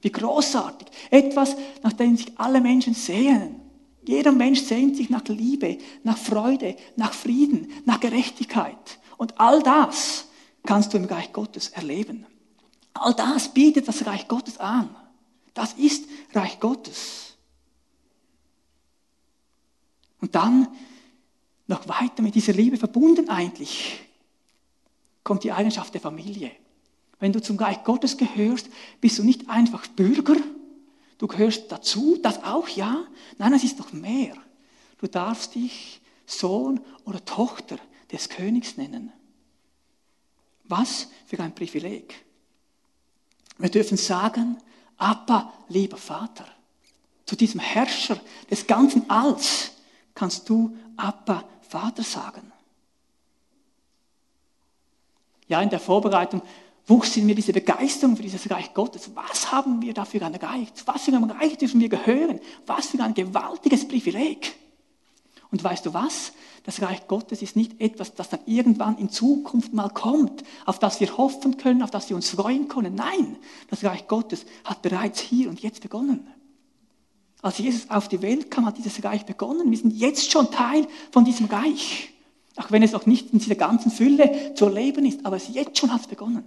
Wie 0.00 0.10
großartig. 0.10 0.88
Etwas, 1.10 1.56
nach 1.82 1.92
dem 1.92 2.16
sich 2.16 2.38
alle 2.38 2.60
Menschen 2.60 2.94
sehnen. 2.94 3.65
Jeder 4.06 4.32
Mensch 4.32 4.62
sehnt 4.62 4.96
sich 4.96 5.10
nach 5.10 5.24
Liebe, 5.26 5.78
nach 6.04 6.16
Freude, 6.16 6.76
nach 6.96 7.12
Frieden, 7.12 7.70
nach 7.84 8.00
Gerechtigkeit. 8.00 8.98
Und 9.16 9.40
all 9.40 9.62
das 9.62 10.26
kannst 10.64 10.92
du 10.92 10.98
im 10.98 11.04
Reich 11.04 11.32
Gottes 11.32 11.68
erleben. 11.70 12.24
All 12.94 13.14
das 13.14 13.52
bietet 13.52 13.88
das 13.88 14.06
Reich 14.06 14.28
Gottes 14.28 14.58
an. 14.58 14.94
Das 15.54 15.72
ist 15.74 16.04
Reich 16.34 16.60
Gottes. 16.60 17.36
Und 20.20 20.34
dann 20.34 20.68
noch 21.66 21.88
weiter 21.88 22.22
mit 22.22 22.34
dieser 22.34 22.52
Liebe 22.52 22.76
verbunden 22.76 23.28
eigentlich 23.28 24.00
kommt 25.24 25.42
die 25.42 25.52
Eigenschaft 25.52 25.92
der 25.92 26.00
Familie. 26.00 26.52
Wenn 27.18 27.32
du 27.32 27.42
zum 27.42 27.56
Reich 27.56 27.82
Gottes 27.82 28.16
gehörst, 28.16 28.68
bist 29.00 29.18
du 29.18 29.24
nicht 29.24 29.48
einfach 29.48 29.86
Bürger, 29.88 30.36
Du 31.18 31.26
gehörst 31.26 31.72
dazu, 31.72 32.18
das 32.22 32.42
auch, 32.44 32.68
ja. 32.68 33.06
Nein, 33.38 33.54
es 33.54 33.64
ist 33.64 33.78
noch 33.78 33.92
mehr. 33.92 34.34
Du 34.98 35.06
darfst 35.06 35.54
dich 35.54 36.00
Sohn 36.26 36.80
oder 37.04 37.24
Tochter 37.24 37.78
des 38.10 38.28
Königs 38.28 38.76
nennen. 38.76 39.12
Was 40.64 41.08
für 41.26 41.38
ein 41.40 41.54
Privileg. 41.54 42.24
Wir 43.58 43.70
dürfen 43.70 43.96
sagen, 43.96 44.58
Appa, 44.98 45.52
lieber 45.68 45.96
Vater. 45.96 46.46
Zu 47.24 47.36
diesem 47.36 47.60
Herrscher 47.60 48.20
des 48.50 48.66
ganzen 48.66 49.08
Alls 49.10 49.72
kannst 50.14 50.48
du 50.48 50.76
Appa, 50.96 51.44
Vater 51.68 52.02
sagen. 52.02 52.52
Ja, 55.48 55.60
in 55.62 55.70
der 55.70 55.80
Vorbereitung 55.80 56.42
wuchs 56.86 57.16
in 57.16 57.26
mir 57.26 57.34
diese 57.34 57.52
Begeisterung 57.52 58.16
für 58.16 58.22
dieses 58.22 58.50
Reich 58.50 58.72
Gottes. 58.74 59.10
Was 59.14 59.50
haben 59.52 59.82
wir 59.82 59.92
da 59.92 60.04
für 60.04 60.24
ein 60.24 60.34
Reich? 60.34 60.68
Was 60.84 61.02
für 61.04 61.12
ein 61.12 61.24
Reich 61.24 61.58
dürfen 61.58 61.80
wir 61.80 61.88
gehören? 61.88 62.40
Was 62.66 62.88
für 62.88 63.02
ein 63.02 63.14
gewaltiges 63.14 63.86
Privileg. 63.88 64.54
Und 65.50 65.62
weißt 65.62 65.86
du 65.86 65.94
was? 65.94 66.32
Das 66.64 66.82
Reich 66.82 67.06
Gottes 67.06 67.42
ist 67.42 67.54
nicht 67.54 67.80
etwas, 67.80 68.14
das 68.14 68.28
dann 68.28 68.40
irgendwann 68.46 68.98
in 68.98 69.08
Zukunft 69.08 69.72
mal 69.72 69.88
kommt, 69.88 70.42
auf 70.64 70.80
das 70.80 70.98
wir 70.98 71.16
hoffen 71.16 71.56
können, 71.56 71.82
auf 71.82 71.92
das 71.92 72.08
wir 72.08 72.16
uns 72.16 72.30
freuen 72.30 72.66
können. 72.66 72.96
Nein, 72.96 73.36
das 73.70 73.84
Reich 73.84 74.08
Gottes 74.08 74.44
hat 74.64 74.82
bereits 74.82 75.20
hier 75.20 75.48
und 75.48 75.60
jetzt 75.60 75.80
begonnen. 75.80 76.26
Als 77.42 77.58
Jesus 77.58 77.88
auf 77.90 78.08
die 78.08 78.22
Welt 78.22 78.50
kam, 78.50 78.66
hat 78.66 78.78
dieses 78.78 79.04
Reich 79.04 79.24
begonnen. 79.24 79.70
Wir 79.70 79.78
sind 79.78 79.92
jetzt 79.92 80.32
schon 80.32 80.50
Teil 80.50 80.88
von 81.12 81.24
diesem 81.24 81.46
Reich. 81.46 82.10
Auch 82.56 82.70
wenn 82.72 82.82
es 82.82 82.92
noch 82.92 83.06
nicht 83.06 83.32
in 83.32 83.38
dieser 83.38 83.54
ganzen 83.54 83.92
Fülle 83.92 84.54
zu 84.54 84.64
erleben 84.64 85.04
ist, 85.04 85.24
aber 85.24 85.36
es 85.36 85.54
jetzt 85.54 85.78
schon 85.78 85.92
hat 85.92 86.08
begonnen. 86.08 86.42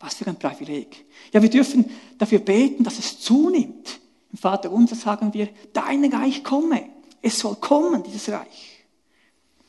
Was 0.00 0.14
für 0.14 0.26
ein 0.26 0.38
Privileg. 0.38 1.04
Ja, 1.32 1.40
wir 1.40 1.50
dürfen 1.50 1.90
dafür 2.18 2.40
beten, 2.40 2.84
dass 2.84 2.98
es 2.98 3.20
zunimmt. 3.20 4.00
Im 4.32 4.38
Vater 4.38 4.70
unser 4.70 4.96
sagen 4.96 5.32
wir, 5.32 5.48
dein 5.72 6.04
Reich 6.12 6.42
komme. 6.42 6.88
Es 7.22 7.38
soll 7.38 7.56
kommen, 7.56 8.02
dieses 8.02 8.28
Reich. 8.28 8.84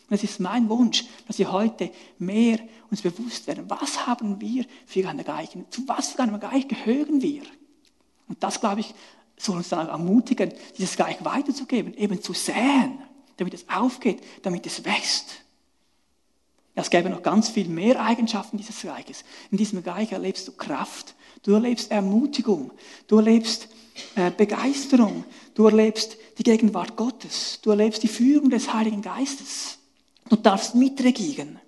Und 0.10 0.16
es 0.16 0.24
ist 0.24 0.40
mein 0.40 0.70
Wunsch, 0.70 1.06
dass 1.28 1.40
wir 1.40 1.52
heute 1.52 1.92
mehr 2.20 2.60
uns 2.92 3.02
bewusst 3.02 3.48
werden. 3.48 3.66
Was 3.70 4.06
haben 4.06 4.40
wir 4.40 4.66
für 4.86 5.08
ein 5.08 5.20
Reich? 5.20 5.50
Zu 5.70 5.88
was 5.88 6.10
für 6.10 6.20
einem 6.20 6.36
Reich 6.36 6.68
gehören 6.68 7.22
wir? 7.22 7.44
Und 8.28 8.44
das, 8.44 8.60
glaube 8.60 8.82
ich, 8.82 8.94
soll 9.38 9.58
uns 9.58 9.70
dann 9.70 9.88
auch 9.88 9.94
ermutigen, 9.94 10.54
dieses 10.78 11.00
Reich 11.00 11.24
weiterzugeben, 11.24 11.94
eben 11.96 12.22
zu 12.22 12.34
säen, 12.34 13.00
damit 13.38 13.54
es 13.54 13.68
aufgeht, 13.70 14.22
damit 14.44 14.66
es 14.66 14.84
wächst. 14.86 15.45
Es 16.76 16.90
gäbe 16.90 17.10
noch 17.10 17.24
ganz 17.24 17.50
viel 17.50 17.70
mehr 17.70 18.04
Eigenschaften 18.04 18.58
dieses 18.58 18.86
Reiches. 18.86 19.24
In 19.50 19.58
diesem 19.58 19.80
Reich 19.80 20.12
erlebst 20.12 20.48
du 20.48 20.52
Kraft, 20.52 21.16
du 21.44 21.54
erlebst 21.54 21.90
Ermutigung, 21.90 22.72
du 23.08 23.18
erlebst 23.18 23.70
äh, 24.16 24.30
Begeisterung, 24.30 25.24
du 25.54 25.66
erlebst 25.66 26.18
die 26.38 26.44
Gegenwart 26.44 26.98
Gottes, 26.98 27.60
du 27.62 27.70
erlebst 27.70 28.04
die 28.04 28.10
Führung 28.10 28.50
des 28.50 28.74
Heiligen 28.74 29.02
Geistes. 29.02 29.80
Du 30.28 30.36
darfst 30.36 30.76
mitregieren. 30.76 31.60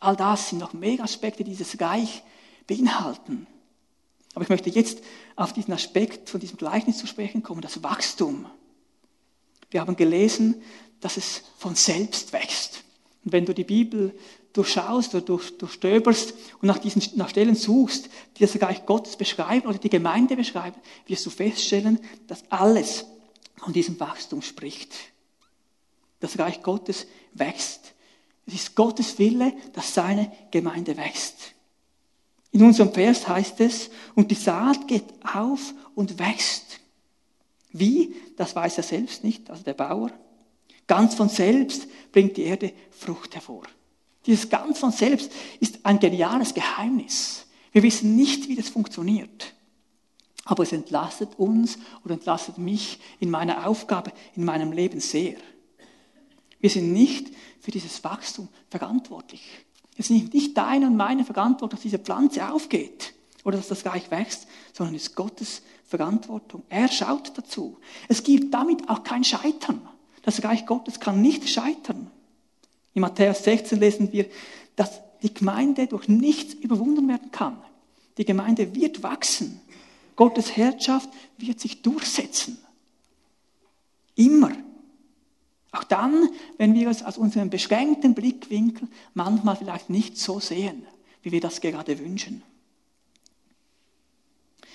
All 0.00 0.16
das 0.16 0.50
sind 0.50 0.58
noch 0.58 0.74
mega 0.74 1.04
Aspekte, 1.04 1.42
die 1.42 1.50
dieses 1.50 1.80
Reich 1.80 2.22
beinhalten. 2.66 3.46
Aber 4.34 4.42
ich 4.42 4.50
möchte 4.50 4.68
jetzt 4.68 4.98
auf 5.34 5.54
diesen 5.54 5.72
Aspekt 5.72 6.28
von 6.28 6.40
diesem 6.40 6.58
Gleichnis 6.58 6.98
zu 6.98 7.06
sprechen 7.06 7.42
kommen, 7.42 7.62
das 7.62 7.82
Wachstum. 7.82 8.44
Wir 9.70 9.80
haben 9.80 9.96
gelesen, 9.96 10.62
dass 11.00 11.16
es 11.16 11.42
von 11.56 11.74
selbst 11.74 12.34
wächst. 12.34 12.84
Und 13.26 13.32
wenn 13.32 13.44
du 13.44 13.52
die 13.52 13.64
Bibel 13.64 14.16
durchschaust 14.52 15.12
oder 15.16 15.24
durch, 15.24 15.58
durchstöberst 15.58 16.32
und 16.62 16.68
nach 16.68 16.78
diesen 16.78 17.02
nach 17.16 17.28
Stellen 17.28 17.56
suchst, 17.56 18.08
die 18.36 18.42
das 18.42 18.62
Reich 18.62 18.86
Gottes 18.86 19.16
beschreiben 19.16 19.66
oder 19.66 19.78
die 19.78 19.90
Gemeinde 19.90 20.36
beschreiben, 20.36 20.80
wirst 21.08 21.26
du 21.26 21.30
feststellen, 21.30 21.98
dass 22.28 22.44
alles 22.50 23.04
von 23.56 23.72
diesem 23.72 23.98
Wachstum 23.98 24.42
spricht. 24.42 24.94
Das 26.20 26.38
Reich 26.38 26.62
Gottes 26.62 27.08
wächst. 27.32 27.94
Es 28.46 28.54
ist 28.54 28.76
Gottes 28.76 29.18
Wille, 29.18 29.52
dass 29.72 29.92
seine 29.92 30.30
Gemeinde 30.52 30.96
wächst. 30.96 31.52
In 32.52 32.62
unserem 32.62 32.92
Vers 32.92 33.26
heißt 33.26 33.60
es, 33.60 33.90
und 34.14 34.30
die 34.30 34.36
Saat 34.36 34.86
geht 34.86 35.02
auf 35.34 35.74
und 35.96 36.20
wächst. 36.20 36.78
Wie? 37.72 38.14
Das 38.36 38.54
weiß 38.54 38.76
er 38.76 38.84
selbst 38.84 39.24
nicht, 39.24 39.50
also 39.50 39.64
der 39.64 39.74
Bauer. 39.74 40.12
Ganz 40.86 41.14
von 41.14 41.28
selbst 41.28 41.86
bringt 42.12 42.36
die 42.36 42.42
Erde 42.42 42.72
Frucht 42.90 43.34
hervor. 43.34 43.64
Dieses 44.24 44.48
ganz 44.48 44.78
von 44.78 44.92
selbst 44.92 45.30
ist 45.60 45.80
ein 45.84 45.98
geniales 45.98 46.54
Geheimnis. 46.54 47.46
Wir 47.72 47.82
wissen 47.82 48.16
nicht, 48.16 48.48
wie 48.48 48.56
das 48.56 48.68
funktioniert. 48.68 49.54
Aber 50.44 50.62
es 50.62 50.72
entlastet 50.72 51.38
uns 51.38 51.78
oder 52.04 52.14
entlastet 52.14 52.58
mich 52.58 53.00
in 53.20 53.30
meiner 53.30 53.66
Aufgabe, 53.66 54.12
in 54.34 54.44
meinem 54.44 54.72
Leben 54.72 55.00
sehr. 55.00 55.36
Wir 56.60 56.70
sind 56.70 56.92
nicht 56.92 57.28
für 57.60 57.70
dieses 57.70 58.02
Wachstum 58.02 58.48
verantwortlich. 58.70 59.42
Es 59.98 60.10
ist 60.10 60.32
nicht 60.32 60.56
deine 60.56 60.86
und 60.86 60.96
meine 60.96 61.24
Verantwortung, 61.24 61.70
dass 61.70 61.82
diese 61.82 61.98
Pflanze 61.98 62.48
aufgeht 62.48 63.14
oder 63.44 63.56
dass 63.56 63.68
das 63.68 63.86
Reich 63.86 64.10
wächst, 64.10 64.46
sondern 64.72 64.94
es 64.94 65.08
ist 65.08 65.16
Gottes 65.16 65.62
Verantwortung. 65.84 66.62
Er 66.68 66.88
schaut 66.88 67.36
dazu. 67.36 67.78
Es 68.08 68.22
gibt 68.22 68.52
damit 68.52 68.88
auch 68.88 69.02
kein 69.02 69.24
Scheitern. 69.24 69.88
Das 70.26 70.42
Reich 70.42 70.66
Gottes 70.66 70.98
kann 70.98 71.22
nicht 71.22 71.48
scheitern. 71.48 72.10
In 72.94 73.00
Matthäus 73.00 73.44
16 73.44 73.78
lesen 73.78 74.12
wir, 74.12 74.26
dass 74.74 75.00
die 75.22 75.32
Gemeinde 75.32 75.86
durch 75.86 76.08
nichts 76.08 76.52
überwunden 76.52 77.06
werden 77.06 77.30
kann. 77.30 77.62
Die 78.18 78.24
Gemeinde 78.24 78.74
wird 78.74 79.04
wachsen. 79.04 79.60
Gottes 80.16 80.56
Herrschaft 80.56 81.08
wird 81.38 81.60
sich 81.60 81.80
durchsetzen. 81.82 82.58
Immer. 84.16 84.50
Auch 85.70 85.84
dann, 85.84 86.28
wenn 86.58 86.74
wir 86.74 86.90
es 86.90 87.04
aus 87.04 87.18
unserem 87.18 87.48
beschränkten 87.48 88.14
Blickwinkel 88.14 88.88
manchmal 89.14 89.54
vielleicht 89.54 89.90
nicht 89.90 90.18
so 90.18 90.40
sehen, 90.40 90.88
wie 91.22 91.30
wir 91.30 91.40
das 91.40 91.60
gerade 91.60 92.00
wünschen. 92.00 92.42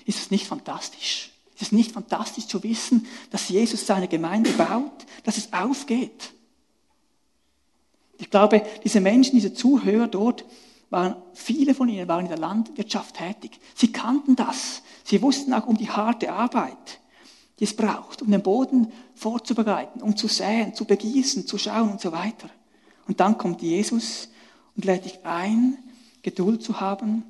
Ist 0.06 0.20
es 0.20 0.32
nicht 0.32 0.48
fantastisch? 0.48 1.31
Ist 1.62 1.68
es 1.68 1.72
nicht 1.74 1.92
fantastisch 1.92 2.48
zu 2.48 2.64
wissen, 2.64 3.06
dass 3.30 3.50
Jesus 3.50 3.86
seine 3.86 4.08
Gemeinde 4.08 4.50
baut, 4.54 5.06
dass 5.24 5.38
es 5.38 5.54
aufgeht? 5.54 6.34
Ich 8.18 8.32
glaube, 8.32 8.66
diese 8.84 9.00
Menschen, 9.00 9.36
diese 9.36 9.54
Zuhörer 9.54 10.08
dort, 10.08 10.44
waren, 10.90 11.16
viele 11.36 11.76
von 11.76 11.88
ihnen 11.88 12.08
waren 12.08 12.26
in 12.26 12.30
der 12.30 12.40
Landwirtschaft 12.40 13.16
tätig. 13.16 13.60
Sie 13.76 13.92
kannten 13.92 14.36
das. 14.36 14.82
Sie 15.04 15.22
wussten 15.22 15.54
auch 15.54 15.68
um 15.68 15.78
die 15.78 15.92
harte 15.92 16.32
Arbeit, 16.32 17.00
die 17.60 17.66
es 17.66 17.76
braucht, 17.76 18.24
um 18.24 18.32
den 18.32 18.42
Boden 18.42 18.92
vorzubereiten, 19.14 20.02
um 20.02 20.18
zu 20.18 20.28
säen, 20.28 20.74
zu 20.74 20.86
begießen, 20.86 21.46
zu 21.46 21.60
schauen 21.60 21.92
und 21.92 22.02
so 22.02 22.12
weiter. 22.12 22.50
Und 23.08 23.20
dann 23.20 23.38
kommt 23.38 23.62
Jesus 23.62 24.30
und 24.76 24.86
lädt 24.86 25.06
dich 25.06 25.24
ein, 25.26 25.78
Geduld 26.24 26.64
zu 26.64 26.80
haben, 26.82 27.24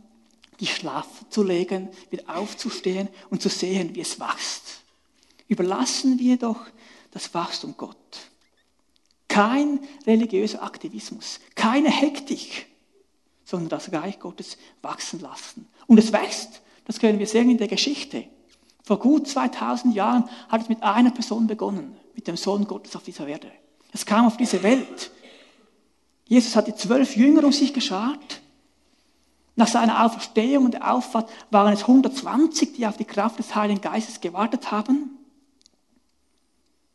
die 0.62 0.68
schlafen 0.68 1.25
zu 1.30 1.44
legen, 1.44 1.89
wieder 2.12 2.38
aufzustehen 2.38 3.10
und 3.30 3.41
zu 3.41 3.50
sehen, 3.50 3.96
wie 3.96 4.01
es 4.01 4.20
wächst. 4.20 4.82
Überlassen 5.48 6.20
wir 6.20 6.38
doch 6.38 6.62
das 7.10 7.34
Wachstum 7.34 7.74
Gott. 7.75 7.98
Kein 9.27 9.80
religiöser 10.06 10.62
Aktivismus, 10.62 11.39
keine 11.56 11.89
Hektik, 11.89 12.68
sondern 13.44 13.70
das 13.70 13.91
Reich 13.91 14.20
Gottes 14.20 14.58
wachsen 14.82 15.20
lassen. 15.20 15.68
Und 15.88 15.98
es 15.98 16.13
wächst, 16.13 16.62
das 16.86 17.00
können 17.00 17.20
wir 17.20 17.27
sehen 17.27 17.50
in 17.50 17.58
der 17.58 17.68
Geschichte. 17.68 18.25
Vor 18.84 19.00
gut 19.00 19.27
2000 19.27 19.96
Jahren 19.96 20.29
hat 20.48 20.62
es 20.62 20.70
mit 20.70 20.83
einer 20.83 21.12
Person 21.12 21.48
begonnen, 21.48 21.96
mit 22.14 22.27
dem 22.27 22.38
Sohn 22.38 22.66
Gottes 22.68 22.96
auf 22.96 23.03
dieser 23.03 23.27
Erde. 23.27 23.51
Es 23.92 24.05
kam 24.05 24.27
auf 24.27 24.38
diese 24.38 24.62
Welt. 24.64 25.12
Jesus 26.27 26.55
hat 26.55 26.68
die 26.68 26.75
zwölf 26.75 27.16
Jünger 27.16 27.44
um 27.44 27.51
sich 27.51 27.74
geschart. 27.74 28.41
Nach 29.55 29.68
seiner 29.68 30.05
Auferstehung 30.05 30.66
und 30.66 30.81
Auffahrt 30.81 31.29
waren 31.50 31.74
es 31.74 31.81
120, 31.81 32.74
die 32.74 32.87
auf 32.87 32.98
die 32.98 33.05
Kraft 33.05 33.40
des 33.40 33.53
Heiligen 33.53 33.81
Geistes 33.81 34.22
gewartet 34.22 34.72
haben. 34.72 35.18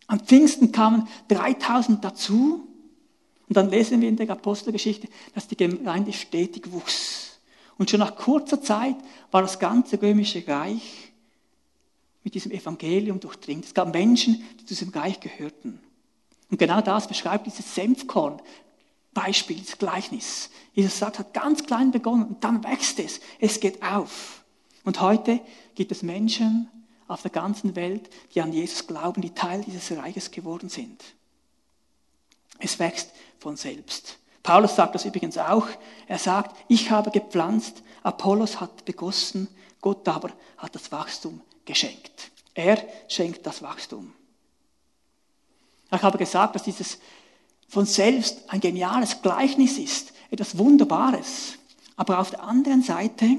Am 0.06 0.20
Pfingsten 0.20 0.72
kamen 0.72 1.08
3000 1.28 2.04
dazu. 2.04 2.66
Und 3.48 3.56
dann 3.56 3.70
lesen 3.70 4.00
wir 4.00 4.08
in 4.08 4.16
der 4.16 4.28
Apostelgeschichte, 4.30 5.08
dass 5.34 5.46
die 5.46 5.56
Gemeinde 5.56 6.12
stetig 6.12 6.72
wuchs. 6.72 7.40
Und 7.78 7.90
schon 7.90 8.00
nach 8.00 8.16
kurzer 8.16 8.60
Zeit 8.60 8.96
war 9.30 9.42
das 9.42 9.58
ganze 9.58 10.00
römische 10.00 10.46
Reich 10.48 11.12
mit 12.24 12.34
diesem 12.34 12.50
Evangelium 12.50 13.20
durchdringt. 13.20 13.66
Es 13.66 13.74
gab 13.74 13.92
Menschen, 13.92 14.42
die 14.58 14.64
zu 14.64 14.74
diesem 14.74 14.88
Reich 14.88 15.20
gehörten. 15.20 15.78
Und 16.50 16.58
genau 16.58 16.80
das 16.80 17.06
beschreibt 17.06 17.46
dieses 17.46 17.74
Senfkorn. 17.74 18.40
Beispiel, 19.16 19.58
das 19.58 19.78
Gleichnis. 19.78 20.50
Jesus 20.74 20.98
sagt, 20.98 21.18
hat 21.18 21.32
ganz 21.32 21.64
klein 21.64 21.90
begonnen 21.90 22.24
und 22.24 22.44
dann 22.44 22.62
wächst 22.62 22.98
es. 22.98 23.20
Es 23.40 23.60
geht 23.60 23.82
auf. 23.82 24.44
Und 24.84 25.00
heute 25.00 25.40
gibt 25.74 25.90
es 25.90 26.02
Menschen, 26.02 26.68
auf 27.08 27.22
der 27.22 27.30
ganzen 27.30 27.74
Welt, 27.76 28.10
die 28.34 28.42
an 28.42 28.52
Jesus 28.52 28.86
glauben, 28.86 29.22
die 29.22 29.34
Teil 29.34 29.62
dieses 29.62 29.96
Reiches 29.96 30.30
geworden 30.30 30.68
sind. 30.68 31.02
Es 32.58 32.78
wächst 32.78 33.10
von 33.38 33.56
selbst. 33.56 34.18
Paulus 34.42 34.76
sagt 34.76 34.94
das 34.94 35.06
übrigens 35.06 35.38
auch. 35.38 35.66
Er 36.08 36.18
sagt, 36.18 36.54
ich 36.68 36.90
habe 36.90 37.10
gepflanzt, 37.10 37.82
Apollos 38.02 38.60
hat 38.60 38.84
begossen, 38.84 39.48
Gott 39.80 40.06
aber 40.08 40.30
hat 40.58 40.74
das 40.74 40.92
Wachstum 40.92 41.40
geschenkt. 41.64 42.30
Er 42.52 42.78
schenkt 43.08 43.46
das 43.46 43.62
Wachstum. 43.62 44.12
Ich 45.90 46.02
habe 46.02 46.18
gesagt, 46.18 46.54
dass 46.54 46.64
dieses 46.64 46.98
von 47.68 47.86
selbst 47.86 48.42
ein 48.48 48.60
geniales 48.60 49.22
Gleichnis 49.22 49.78
ist, 49.78 50.12
etwas 50.30 50.58
Wunderbares. 50.58 51.54
Aber 51.96 52.18
auf 52.18 52.30
der 52.30 52.42
anderen 52.42 52.82
Seite 52.82 53.38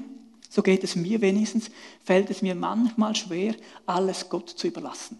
so 0.49 0.63
geht 0.63 0.83
es 0.83 0.95
mir 0.95 1.21
wenigstens, 1.21 1.69
fällt 2.03 2.29
es 2.29 2.41
mir 2.41 2.55
manchmal 2.55 3.15
schwer, 3.15 3.55
alles 3.85 4.29
Gott 4.29 4.49
zu 4.49 4.67
überlassen. 4.67 5.19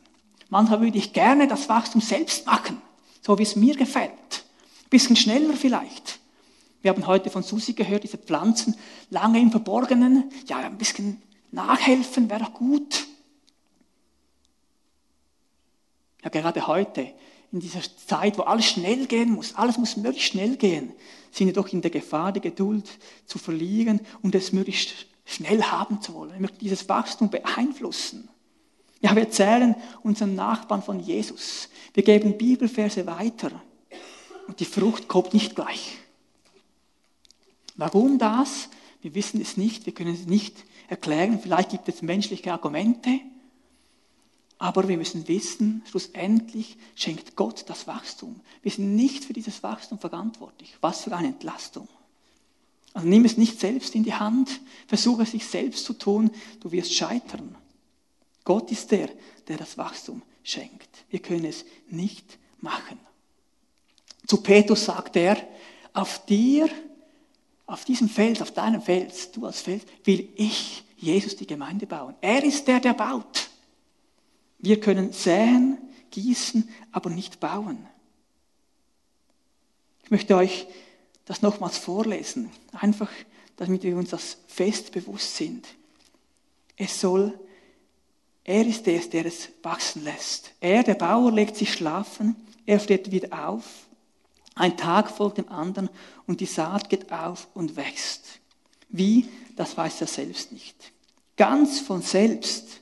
Manchmal 0.50 0.82
würde 0.82 0.98
ich 0.98 1.14
gerne 1.14 1.48
das 1.48 1.68
Wachstum 1.68 2.02
selbst 2.02 2.46
machen, 2.46 2.82
so 3.22 3.38
wie 3.38 3.44
es 3.44 3.56
mir 3.56 3.76
gefällt. 3.76 4.12
Ein 4.12 4.90
bisschen 4.90 5.16
schneller 5.16 5.54
vielleicht. 5.54 6.20
Wir 6.82 6.92
haben 6.92 7.06
heute 7.06 7.30
von 7.30 7.44
Susi 7.44 7.74
gehört, 7.74 8.04
diese 8.04 8.18
Pflanzen 8.18 8.76
lange 9.10 9.40
im 9.40 9.52
Verborgenen. 9.52 10.32
Ja, 10.48 10.58
ein 10.60 10.78
bisschen 10.78 11.22
nachhelfen 11.52 12.30
wäre 12.30 12.46
doch 12.46 12.54
gut. 12.54 13.06
Ja, 16.24 16.30
gerade 16.30 16.66
heute, 16.68 17.14
in 17.52 17.60
dieser 17.60 17.82
Zeit, 18.08 18.38
wo 18.38 18.44
alles 18.44 18.66
schnell 18.66 19.06
gehen 19.06 19.32
muss, 19.32 19.56
alles 19.56 19.78
muss 19.78 19.98
möglichst 19.98 20.32
schnell 20.32 20.58
gehen, 20.58 20.92
sind 21.32 21.48
wir 21.48 21.54
doch 21.54 21.72
in 21.72 21.82
der 21.82 21.92
Gefahr, 21.92 22.32
die 22.32 22.42
Geduld 22.42 22.90
zu 23.26 23.38
verlieren 23.40 24.02
und 24.22 24.36
es 24.36 24.52
möglichst 24.52 25.08
schnell 25.26 25.64
haben 25.64 26.02
zu 26.02 26.14
wollen. 26.14 26.34
Wir 26.34 26.42
möchten 26.42 26.60
dieses 26.60 26.88
Wachstum 26.90 27.30
beeinflussen. 27.30 28.30
Ja, 29.02 29.16
wir 29.16 29.24
erzählen 29.24 29.76
unseren 30.04 30.36
Nachbarn 30.36 30.82
von 30.82 31.00
Jesus. 31.00 31.70
Wir 31.94 32.04
geben 32.04 32.38
Bibelverse 32.38 33.06
weiter. 33.06 33.52
Und 34.48 34.60
die 34.60 34.66
Frucht 34.66 35.08
kommt 35.08 35.34
nicht 35.34 35.56
gleich. 35.56 35.98
Warum 37.76 38.18
das? 38.18 38.70
Wir 39.02 39.14
wissen 39.14 39.40
es 39.40 39.58
nicht, 39.58 39.86
wir 39.86 39.94
können 39.94 40.14
es 40.14 40.26
nicht 40.26 40.56
erklären. 40.88 41.40
Vielleicht 41.40 41.70
gibt 41.70 41.88
es 41.90 42.02
menschliche 42.02 42.52
Argumente. 42.52 43.20
Aber 44.60 44.88
wir 44.88 44.98
müssen 44.98 45.28
wissen, 45.28 45.84
schlussendlich 45.90 46.78
schenkt 46.96 47.36
Gott 47.36 47.66
das 47.68 47.86
Wachstum. 47.86 48.42
Wir 48.64 48.72
sind 48.72 48.96
nicht 48.96 49.26
für 49.26 49.34
dieses 49.34 49.62
Wachstum 49.62 50.00
verantwortlich. 50.00 50.76
Was 50.82 51.04
für 51.04 51.16
eine 51.16 51.28
Entlastung. 51.28 51.88
Also 52.94 53.08
nimm 53.08 53.26
es 53.26 53.38
nicht 53.38 53.60
selbst 53.60 53.94
in 53.94 54.04
die 54.04 54.16
Hand, 54.16 54.60
versuche 54.88 55.24
es 55.24 55.32
sich 55.32 55.46
selbst 55.46 55.86
zu 55.86 55.94
tun, 55.94 56.32
du 56.62 56.72
wirst 56.72 56.94
scheitern. 56.94 57.56
Gott 58.44 58.72
ist 58.72 58.90
der, 58.92 59.10
der 59.48 59.58
das 59.58 59.78
Wachstum 59.78 60.24
schenkt. 60.42 60.90
Wir 61.10 61.20
können 61.20 61.46
es 61.46 61.64
nicht 61.90 62.40
machen. 62.60 62.98
Zu 64.26 64.38
Petrus 64.38 64.86
sagt 64.86 65.16
er, 65.16 65.38
auf 65.94 66.26
dir, 66.26 66.70
auf 67.68 67.86
diesem 67.86 68.10
Feld, 68.10 68.42
auf 68.42 68.52
deinem 68.52 68.82
Fels, 68.82 69.32
du 69.32 69.46
als 69.46 69.62
Fels, 69.62 69.84
will 70.04 70.30
ich, 70.36 70.84
Jesus, 70.98 71.36
die 71.36 71.46
Gemeinde 71.46 71.86
bauen. 71.86 72.16
Er 72.22 72.44
ist 72.44 72.68
der, 72.68 72.80
der 72.80 72.94
baut. 72.94 73.47
Wir 74.60 74.80
können 74.80 75.14
säen, 75.14 75.78
gießen, 76.12 76.68
aber 76.92 77.10
nicht 77.10 77.40
bauen. 77.40 77.86
Ich 80.04 80.12
möchte 80.12 80.36
euch 80.36 80.68
das 81.26 81.42
nochmals 81.42 81.78
vorlesen, 81.78 82.50
einfach 82.72 83.10
damit 83.58 83.84
wir 83.84 83.98
uns 83.98 84.12
das 84.12 84.38
fest 84.48 84.92
bewusst 84.92 85.36
sind. 85.36 85.68
Es 86.78 87.02
soll, 87.02 87.38
er 88.44 88.66
ist 88.66 88.88
es, 88.88 89.10
der 89.10 89.26
es 89.26 89.50
wachsen 89.62 90.04
lässt. 90.04 90.52
Er, 90.62 90.84
der 90.84 90.94
Bauer, 90.94 91.32
legt 91.32 91.58
sich 91.58 91.74
schlafen, 91.74 92.36
er 92.66 92.80
steht 92.80 93.12
wieder 93.12 93.48
auf. 93.48 93.66
Ein 94.56 94.78
Tag 94.78 95.12
folgt 95.12 95.40
dem 95.40 95.50
anderen 95.50 95.90
und 96.26 96.40
die 96.40 96.46
Saat 96.46 96.90
geht 96.90 97.12
auf 97.12 97.48
und 97.54 97.76
wächst. 97.76 98.40
Wie, 98.90 99.28
das 99.56 99.76
weiß 99.76 100.02
er 100.02 100.08
selbst 100.08 100.52
nicht. 100.52 100.94
Ganz 101.36 101.80
von 101.80 102.02
selbst, 102.02 102.82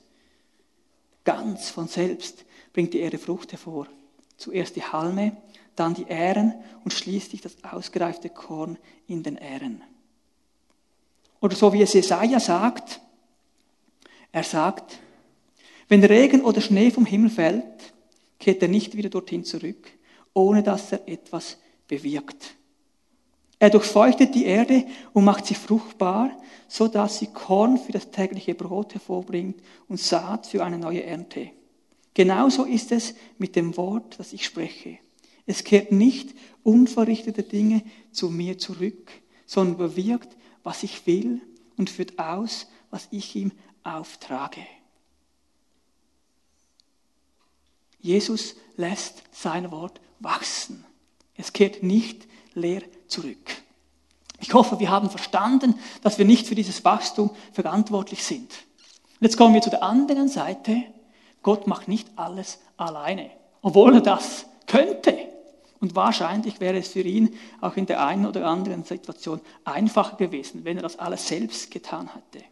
ganz 1.26 1.68
von 1.68 1.88
selbst 1.88 2.46
bringt 2.72 2.94
die 2.94 3.00
Erde 3.00 3.18
Frucht 3.18 3.52
hervor. 3.52 3.86
Zuerst 4.38 4.76
die 4.76 4.82
Halme, 4.82 5.36
dann 5.74 5.92
die 5.92 6.06
Ähren 6.08 6.54
und 6.84 6.92
schließlich 6.94 7.42
das 7.42 7.62
ausgereifte 7.62 8.30
Korn 8.30 8.78
in 9.06 9.22
den 9.22 9.36
Ähren. 9.36 9.82
Oder 11.40 11.54
so 11.54 11.72
wie 11.74 11.82
es 11.82 11.92
Jesaja 11.92 12.40
sagt, 12.40 13.00
er 14.32 14.42
sagt, 14.42 14.98
wenn 15.88 16.02
Regen 16.02 16.42
oder 16.42 16.60
Schnee 16.60 16.90
vom 16.90 17.04
Himmel 17.04 17.30
fällt, 17.30 17.92
kehrt 18.38 18.62
er 18.62 18.68
nicht 18.68 18.96
wieder 18.96 19.10
dorthin 19.10 19.44
zurück, 19.44 19.90
ohne 20.32 20.62
dass 20.62 20.92
er 20.92 21.06
etwas 21.08 21.58
bewirkt. 21.86 22.54
Er 23.66 23.70
durchfeuchtet 23.70 24.36
die 24.36 24.44
Erde 24.44 24.86
und 25.12 25.24
macht 25.24 25.44
sie 25.44 25.56
fruchtbar, 25.56 26.30
so 26.68 26.86
dass 26.86 27.18
sie 27.18 27.26
Korn 27.26 27.78
für 27.78 27.90
das 27.90 28.12
tägliche 28.12 28.54
Brot 28.54 28.94
hervorbringt 28.94 29.60
und 29.88 29.98
Saat 29.98 30.46
für 30.46 30.64
eine 30.64 30.78
neue 30.78 31.02
Ernte. 31.02 31.50
Genauso 32.14 32.62
ist 32.62 32.92
es 32.92 33.16
mit 33.38 33.56
dem 33.56 33.76
Wort, 33.76 34.20
das 34.20 34.32
ich 34.32 34.44
spreche. 34.44 34.98
Es 35.46 35.64
kehrt 35.64 35.90
nicht 35.90 36.32
unverrichtete 36.62 37.42
Dinge 37.42 37.82
zu 38.12 38.30
mir 38.30 38.56
zurück, 38.56 39.10
sondern 39.46 39.78
bewirkt, 39.78 40.36
was 40.62 40.84
ich 40.84 41.04
will 41.08 41.40
und 41.76 41.90
führt 41.90 42.20
aus, 42.20 42.68
was 42.92 43.08
ich 43.10 43.34
ihm 43.34 43.50
auftrage. 43.82 44.64
Jesus 47.98 48.54
lässt 48.76 49.24
sein 49.32 49.72
Wort 49.72 50.00
wachsen. 50.20 50.84
Es 51.34 51.52
kehrt 51.52 51.82
nicht 51.82 52.28
leer 52.54 52.82
zurück. 53.08 53.62
Ich 54.40 54.52
hoffe, 54.54 54.78
wir 54.80 54.90
haben 54.90 55.10
verstanden, 55.10 55.74
dass 56.02 56.18
wir 56.18 56.24
nicht 56.24 56.46
für 56.46 56.54
dieses 56.54 56.84
Wachstum 56.84 57.30
verantwortlich 57.52 58.24
sind. 58.24 58.52
Jetzt 59.20 59.36
kommen 59.36 59.54
wir 59.54 59.62
zu 59.62 59.70
der 59.70 59.82
anderen 59.82 60.28
Seite. 60.28 60.82
Gott 61.42 61.66
macht 61.66 61.88
nicht 61.88 62.08
alles 62.16 62.58
alleine, 62.76 63.30
obwohl 63.62 63.94
er 63.94 64.00
das 64.00 64.46
könnte. 64.66 65.16
Und 65.80 65.94
wahrscheinlich 65.94 66.60
wäre 66.60 66.78
es 66.78 66.88
für 66.88 67.02
ihn 67.02 67.34
auch 67.60 67.76
in 67.76 67.86
der 67.86 68.04
einen 68.04 68.26
oder 68.26 68.46
anderen 68.46 68.84
Situation 68.84 69.40
einfacher 69.64 70.16
gewesen, 70.16 70.64
wenn 70.64 70.76
er 70.76 70.82
das 70.82 70.98
alles 70.98 71.28
selbst 71.28 71.70
getan 71.70 72.10
hätte. 72.14 72.44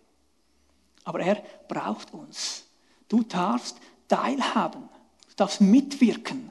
Aber 1.04 1.20
er 1.20 1.42
braucht 1.68 2.12
uns. 2.14 2.64
Du 3.08 3.22
darfst 3.22 3.76
teilhaben, 4.08 4.88
du 5.28 5.34
darfst 5.36 5.60
mitwirken. 5.60 6.50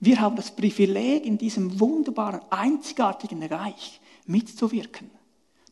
Wir 0.00 0.20
haben 0.20 0.36
das 0.36 0.56
Privileg, 0.56 1.26
in 1.26 1.36
diesem 1.36 1.78
wunderbaren, 1.78 2.40
einzigartigen 2.50 3.42
Reich 3.42 4.00
mitzuwirken. 4.26 5.10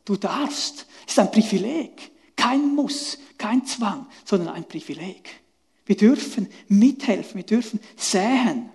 Du 0.05 0.17
darfst. 0.17 0.87
Es 1.07 1.13
ist 1.13 1.19
ein 1.19 1.31
Privileg. 1.31 2.13
Kein 2.37 2.75
Muss, 2.75 3.19
kein 3.39 3.65
Zwang, 3.67 4.07
sondern 4.25 4.51
ein 4.55 4.69
Privileg. 4.69 5.41
Wir 5.87 5.97
dürfen 5.97 6.49
mithelfen, 6.69 7.37
wir 7.37 7.47
dürfen 7.47 7.81
säen. 7.97 8.69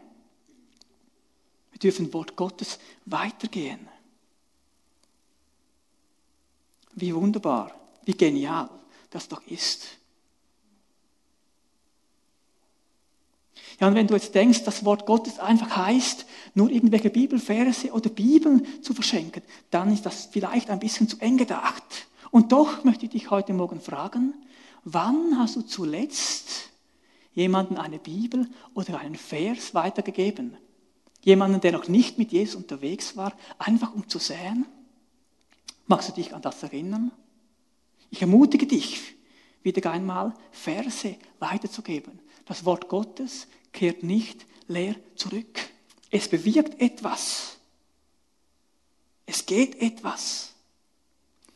Wir 1.71 1.79
dürfen 1.79 2.11
Wort 2.13 2.35
Gottes 2.35 2.79
weitergehen. 3.05 3.87
Wie 6.95 7.13
wunderbar, 7.13 7.79
wie 8.05 8.13
genial 8.13 8.69
das 9.11 9.27
doch 9.27 9.45
ist. 9.45 9.97
Ja, 13.79 13.87
und 13.87 13.95
wenn 13.95 14.07
du 14.07 14.13
jetzt 14.13 14.35
denkst, 14.35 14.63
das 14.63 14.85
Wort 14.85 15.05
Gottes 15.05 15.39
einfach 15.39 15.75
heißt, 15.75 16.25
nur 16.53 16.69
irgendwelche 16.69 17.09
Bibelverse 17.09 17.91
oder 17.91 18.09
Bibeln 18.09 18.65
zu 18.81 18.93
verschenken, 18.93 19.41
dann 19.71 19.91
ist 19.91 20.05
das 20.05 20.29
vielleicht 20.31 20.69
ein 20.69 20.79
bisschen 20.79 21.07
zu 21.07 21.17
eng 21.19 21.37
gedacht. 21.37 21.83
Und 22.31 22.51
doch 22.51 22.83
möchte 22.83 23.05
ich 23.05 23.11
dich 23.11 23.31
heute 23.31 23.53
Morgen 23.53 23.79
fragen, 23.79 24.33
wann 24.83 25.37
hast 25.37 25.55
du 25.55 25.61
zuletzt 25.61 26.69
jemanden 27.33 27.77
eine 27.77 27.99
Bibel 27.99 28.47
oder 28.73 28.99
einen 28.99 29.15
Vers 29.15 29.73
weitergegeben? 29.73 30.57
Jemanden, 31.23 31.61
der 31.61 31.71
noch 31.71 31.87
nicht 31.87 32.17
mit 32.17 32.31
Jesus 32.31 32.55
unterwegs 32.55 33.15
war, 33.15 33.33
einfach 33.57 33.93
um 33.93 34.07
zu 34.09 34.19
sehen? 34.19 34.65
Magst 35.87 36.09
du 36.09 36.13
dich 36.13 36.33
an 36.33 36.41
das 36.41 36.63
erinnern? 36.63 37.11
Ich 38.09 38.21
ermutige 38.21 38.67
dich, 38.67 39.15
wieder 39.63 39.89
einmal 39.91 40.33
Verse 40.51 41.15
weiterzugeben. 41.39 42.19
Das 42.45 42.65
Wort 42.65 42.89
Gottes 42.89 43.47
kehrt 43.73 44.03
nicht 44.03 44.45
leer 44.67 44.95
zurück. 45.15 45.59
Es 46.09 46.29
bewirkt 46.29 46.79
etwas. 46.79 47.57
Es 49.25 49.45
geht 49.45 49.81
etwas, 49.81 50.53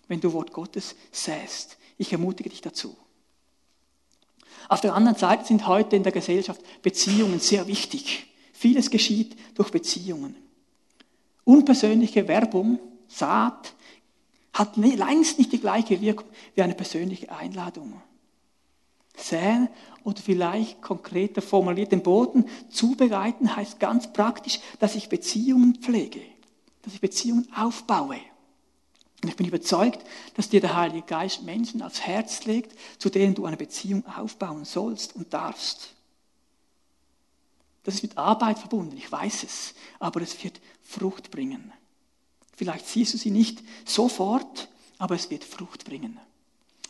wenn 0.08 0.19
du 0.19 0.34
Wort 0.34 0.51
Gottes 0.51 0.95
säst. 1.12 1.77
Ich 1.97 2.12
ermutige 2.12 2.49
dich 2.49 2.62
dazu. 2.62 2.97
Auf 4.69 4.82
der 4.82 4.95
anderen 4.95 5.17
Seite 5.17 5.45
sind 5.45 5.67
heute 5.67 5.95
in 5.95 6.03
der 6.03 6.12
Gesellschaft 6.12 6.62
Beziehungen 6.82 7.39
sehr 7.39 7.67
wichtig. 7.67 8.27
Vieles 8.51 8.89
geschieht 8.89 9.38
durch 9.56 9.71
Beziehungen. 9.71 10.36
Unpersönliche 11.43 12.27
Werbung, 12.27 12.80
Saat, 13.08 13.73
hat 14.51 14.75
längst 14.75 15.38
nicht 15.38 15.51
die 15.51 15.62
gleiche 15.62 16.01
Wirkung 16.01 16.27
wie 16.56 16.63
eine 16.63 16.73
persönliche 16.73 17.32
Einladung. 17.32 18.01
Säen 19.15 19.69
oder 20.08 20.22
vielleicht 20.22 20.82
konkreter 20.82 21.41
formuliert 21.41 21.91
den 21.91 22.02
Boden 22.02 22.46
zubereiten 22.70 23.54
heißt 23.54 23.78
ganz 23.78 24.13
praktisch, 24.13 24.62
dass 24.80 24.96
ich 24.96 25.10
Beziehungen 25.10 25.76
pflege, 25.76 26.22
dass 26.84 26.93
ich 26.93 27.02
Beziehungen 27.02 27.46
aufbaue. 27.54 28.15
Und 29.22 29.28
ich 29.28 29.36
bin 29.36 29.46
überzeugt, 29.46 30.00
dass 30.36 30.48
dir 30.48 30.62
der 30.62 30.78
Heilige 30.78 31.06
Geist 31.06 31.43
Menschen 31.43 31.82
aufs 31.82 32.00
Herz 32.00 32.46
legt, 32.46 32.74
zu 33.00 33.10
denen 33.10 33.36
du 33.36 33.46
eine 33.46 33.58
Beziehung 33.58 34.06
aufbauen 34.08 34.63
sollst 34.63 35.13
und 35.13 35.34
darfst. 35.34 35.89
Das 37.84 37.96
ist 37.96 38.04
mit 38.04 38.17
Arbeit 38.17 38.60
verbunden, 38.60 38.96
ich 38.96 39.12
weiß 39.12 39.43
es, 39.43 39.74
aber 40.00 40.22
es 40.22 40.41
wird 40.41 40.62
Frucht 40.84 41.32
bringen. 41.32 41.74
Vielleicht 42.56 42.88
siehst 42.88 43.13
du 43.13 43.17
sie 43.17 43.32
nicht 43.32 43.62
sofort, 43.84 44.70
aber 45.00 45.15
es 45.15 45.30
wird 45.30 45.43
Frucht 45.43 45.84
bringen. 45.84 46.17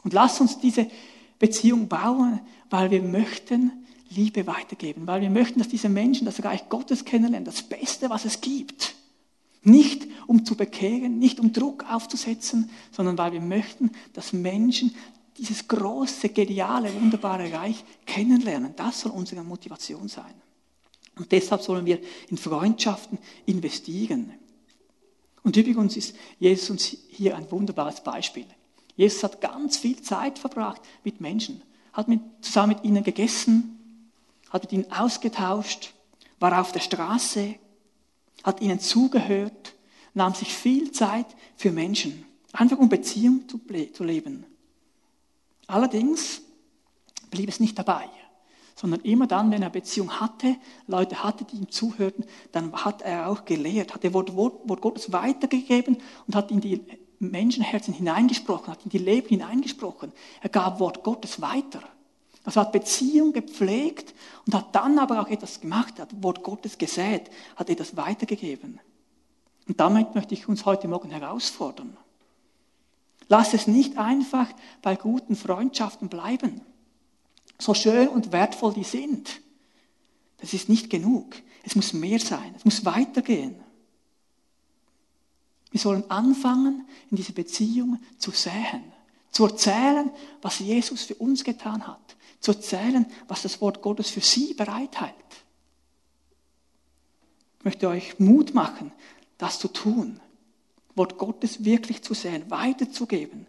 Und 0.04 0.14
lass 0.14 0.40
uns 0.40 0.60
diese 0.60 0.88
Beziehung 1.40 1.88
bauen, 1.88 2.40
weil 2.70 2.92
wir 2.92 3.02
möchten 3.02 3.72
Liebe 4.10 4.48
weitergeben, 4.48 5.06
weil 5.06 5.22
wir 5.22 5.30
möchten, 5.30 5.60
dass 5.60 5.68
diese 5.68 5.90
Menschen 5.90 6.26
das 6.26 6.44
Reich 6.44 6.70
Gottes 6.70 7.06
kennenlernen, 7.06 7.46
das 7.46 7.62
Beste, 7.62 8.10
was 8.10 8.26
es 8.26 8.42
gibt. 8.42 8.96
Nicht 9.64 10.08
um 10.28 10.46
zu 10.46 10.56
bekehren, 10.56 11.20
nicht 11.20 11.40
um 11.40 11.52
Druck 11.52 11.84
aufzusetzen, 11.92 12.70
sondern 12.92 13.18
weil 13.18 13.34
wir 13.34 13.42
möchten, 13.42 13.92
dass 14.14 14.32
Menschen 14.32 14.96
dieses 15.38 15.68
große, 15.68 16.30
geniale, 16.30 16.94
wunderbare 16.94 17.52
Reich 17.52 17.84
kennenlernen. 18.06 18.74
Das 18.76 19.02
soll 19.02 19.12
unsere 19.12 19.44
Motivation 19.44 20.08
sein. 20.08 20.34
Und 21.16 21.32
deshalb 21.32 21.62
sollen 21.62 21.86
wir 21.86 22.00
in 22.30 22.38
Freundschaften 22.38 23.18
investieren. 23.46 24.32
Und 25.44 25.58
übrigens 25.58 25.98
ist 25.98 26.16
Jesus 26.40 26.70
uns 26.70 26.98
hier 27.10 27.36
ein 27.36 27.50
wunderbares 27.52 28.02
Beispiel. 28.02 28.46
Jesus 28.98 29.24
hat 29.24 29.40
ganz 29.40 29.78
viel 29.78 30.02
Zeit 30.02 30.40
verbracht 30.40 30.82
mit 31.04 31.22
Menschen, 31.22 31.62
hat 31.94 32.10
mit, 32.10 32.20
zusammen 32.42 32.76
mit 32.76 32.84
ihnen 32.84 33.04
gegessen, 33.04 33.80
hat 34.50 34.64
mit 34.64 34.74
ihnen 34.74 34.92
ausgetauscht, 34.92 35.94
war 36.40 36.60
auf 36.60 36.72
der 36.72 36.80
Straße, 36.82 37.56
hat 38.44 38.60
ihnen 38.60 38.80
zugehört, 38.80 39.76
nahm 40.14 40.34
sich 40.34 40.54
viel 40.54 40.92
Zeit 40.92 41.28
für 41.56 41.72
Menschen, 41.72 42.26
einfach 42.52 42.80
um 42.80 42.90
Beziehung 42.90 43.48
zu, 43.48 43.62
zu 43.94 44.04
leben. 44.04 44.46
Allerdings 45.68 46.42
blieb 47.30 47.50
es 47.50 47.60
nicht 47.60 47.78
dabei 47.78 48.10
sondern 48.78 49.02
immer 49.02 49.26
dann, 49.26 49.50
wenn 49.50 49.64
er 49.64 49.72
Beziehung 49.72 50.20
hatte, 50.20 50.56
Leute 50.86 51.24
hatte, 51.24 51.44
die 51.46 51.58
ihm 51.58 51.72
zuhörten, 51.72 52.26
dann 52.52 52.72
hat 52.74 53.02
er 53.02 53.28
auch 53.28 53.44
gelehrt, 53.44 53.96
hat 53.96 54.04
er 54.04 54.14
Wort, 54.14 54.36
Wort, 54.36 54.70
Wort 54.70 54.82
Gottes 54.82 55.12
weitergegeben 55.12 55.98
und 56.28 56.36
hat 56.36 56.52
in 56.52 56.62
die 56.62 56.80
Menschenherzen 57.20 57.94
hineingesprochen, 57.94 58.74
hat 58.74 58.84
in 58.84 58.90
die 58.90 58.98
Leben 58.98 59.28
hineingesprochen. 59.30 60.12
Er 60.42 60.50
gab 60.50 60.80
Wort 60.80 61.04
Gottes 61.04 61.42
weiter. 61.42 61.82
Also 62.44 62.62
hat 62.62 62.72
Beziehung 62.72 63.34
gepflegt 63.34 64.14
und 64.46 64.56
hat 64.56 64.74
dann 64.74 65.00
aber 65.00 65.22
auch 65.22 65.28
etwas 65.28 65.60
gemacht, 65.60 66.00
hat 66.00 66.24
Wort 66.24 66.44
Gottes 66.44 66.78
gesät, 66.78 67.30
hat 67.56 67.70
etwas 67.70 67.98
weitergegeben. 67.98 68.80
Und 69.68 69.80
damit 69.80 70.16
möchte 70.16 70.34
ich 70.34 70.48
uns 70.48 70.66
heute 70.66 70.88
Morgen 70.88 71.10
herausfordern. 71.10 71.98
Lass 73.28 73.54
es 73.54 73.68
nicht 73.68 73.98
einfach 73.98 74.48
bei 74.82 74.96
guten 74.96 75.36
Freundschaften 75.36 76.08
bleiben 76.08 76.62
so 77.58 77.74
schön 77.74 78.08
und 78.08 78.32
wertvoll 78.32 78.74
die 78.74 78.84
sind, 78.84 79.42
das 80.38 80.54
ist 80.54 80.70
nicht 80.70 80.90
genug. 80.90 81.36
Es 81.64 81.76
muss 81.76 81.94
mehr 81.94 82.20
sein. 82.20 82.54
Es 82.56 82.64
muss 82.64 82.86
weitergehen. 82.86 83.56
Wir 85.72 85.80
sollen 85.80 86.10
anfangen, 86.10 86.88
in 87.12 87.18
diese 87.18 87.34
Beziehung 87.34 88.00
zu 88.18 88.32
säen, 88.32 88.84
zu 89.32 89.46
erzählen, 89.46 90.12
was 90.42 90.60
Jesus 90.60 91.04
für 91.04 91.16
uns 91.16 91.44
getan 91.44 91.86
hat, 91.86 92.16
zu 92.40 92.52
erzählen, 92.52 93.06
was 93.28 93.42
das 93.42 93.60
Wort 93.62 93.82
Gottes 93.82 94.10
für 94.10 94.22
sie 94.22 94.54
bereithält. 94.54 95.14
Ich 97.60 97.66
möchte 97.66 97.90
euch 97.90 98.20
Mut 98.20 98.54
machen. 98.54 98.92
das 99.38 99.60
zu 99.60 99.68
tun, 99.68 100.20
Wort 100.96 101.18
Gottes 101.18 101.64
wirklich 101.64 102.02
zu 102.02 102.16
sehen, 102.16 102.50
weiterzugeben, 102.50 103.46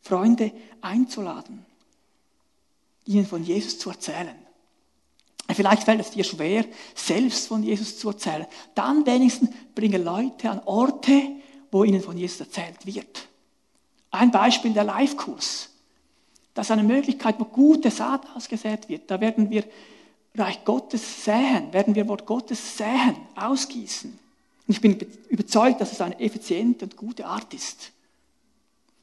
Freunde 0.00 0.52
einzuladen, 0.80 1.66
ihnen 3.06 3.26
von 3.26 3.42
Jesus 3.42 3.78
zu 3.78 3.90
erzählen. 3.90 4.36
Vielleicht 5.48 5.82
fällt 5.82 6.00
es 6.00 6.12
dir 6.12 6.24
schwer, 6.24 6.64
selbst 6.94 7.48
von 7.48 7.62
Jesus 7.62 7.98
zu 7.98 8.08
erzählen. 8.08 8.46
Dann 8.74 9.04
wenigstens 9.04 9.50
bringe 9.74 9.98
Leute 9.98 10.48
an 10.48 10.60
Orte, 10.64 11.41
wo 11.72 11.82
ihnen 11.82 12.02
von 12.02 12.16
Jesus 12.16 12.38
erzählt 12.38 12.86
wird. 12.86 13.26
Ein 14.12 14.30
Beispiel 14.30 14.72
der 14.72 14.84
Live-Kurs. 14.84 15.70
Das 16.54 16.66
ist 16.66 16.70
eine 16.70 16.82
Möglichkeit, 16.84 17.40
wo 17.40 17.44
gute 17.44 17.90
Saat 17.90 18.26
ausgesät 18.36 18.88
wird. 18.88 19.10
Da 19.10 19.20
werden 19.20 19.50
wir 19.50 19.64
Reich 20.34 20.64
Gottes 20.64 21.24
säen, 21.24 21.72
werden 21.72 21.94
wir 21.94 22.06
Wort 22.08 22.26
Gottes 22.26 22.76
säen, 22.76 23.16
ausgießen. 23.34 24.10
Und 24.66 24.74
ich 24.74 24.80
bin 24.80 24.98
überzeugt, 25.28 25.80
dass 25.80 25.92
es 25.92 26.00
eine 26.00 26.18
effiziente 26.20 26.84
und 26.84 26.96
gute 26.96 27.26
Art 27.26 27.52
ist. 27.52 27.90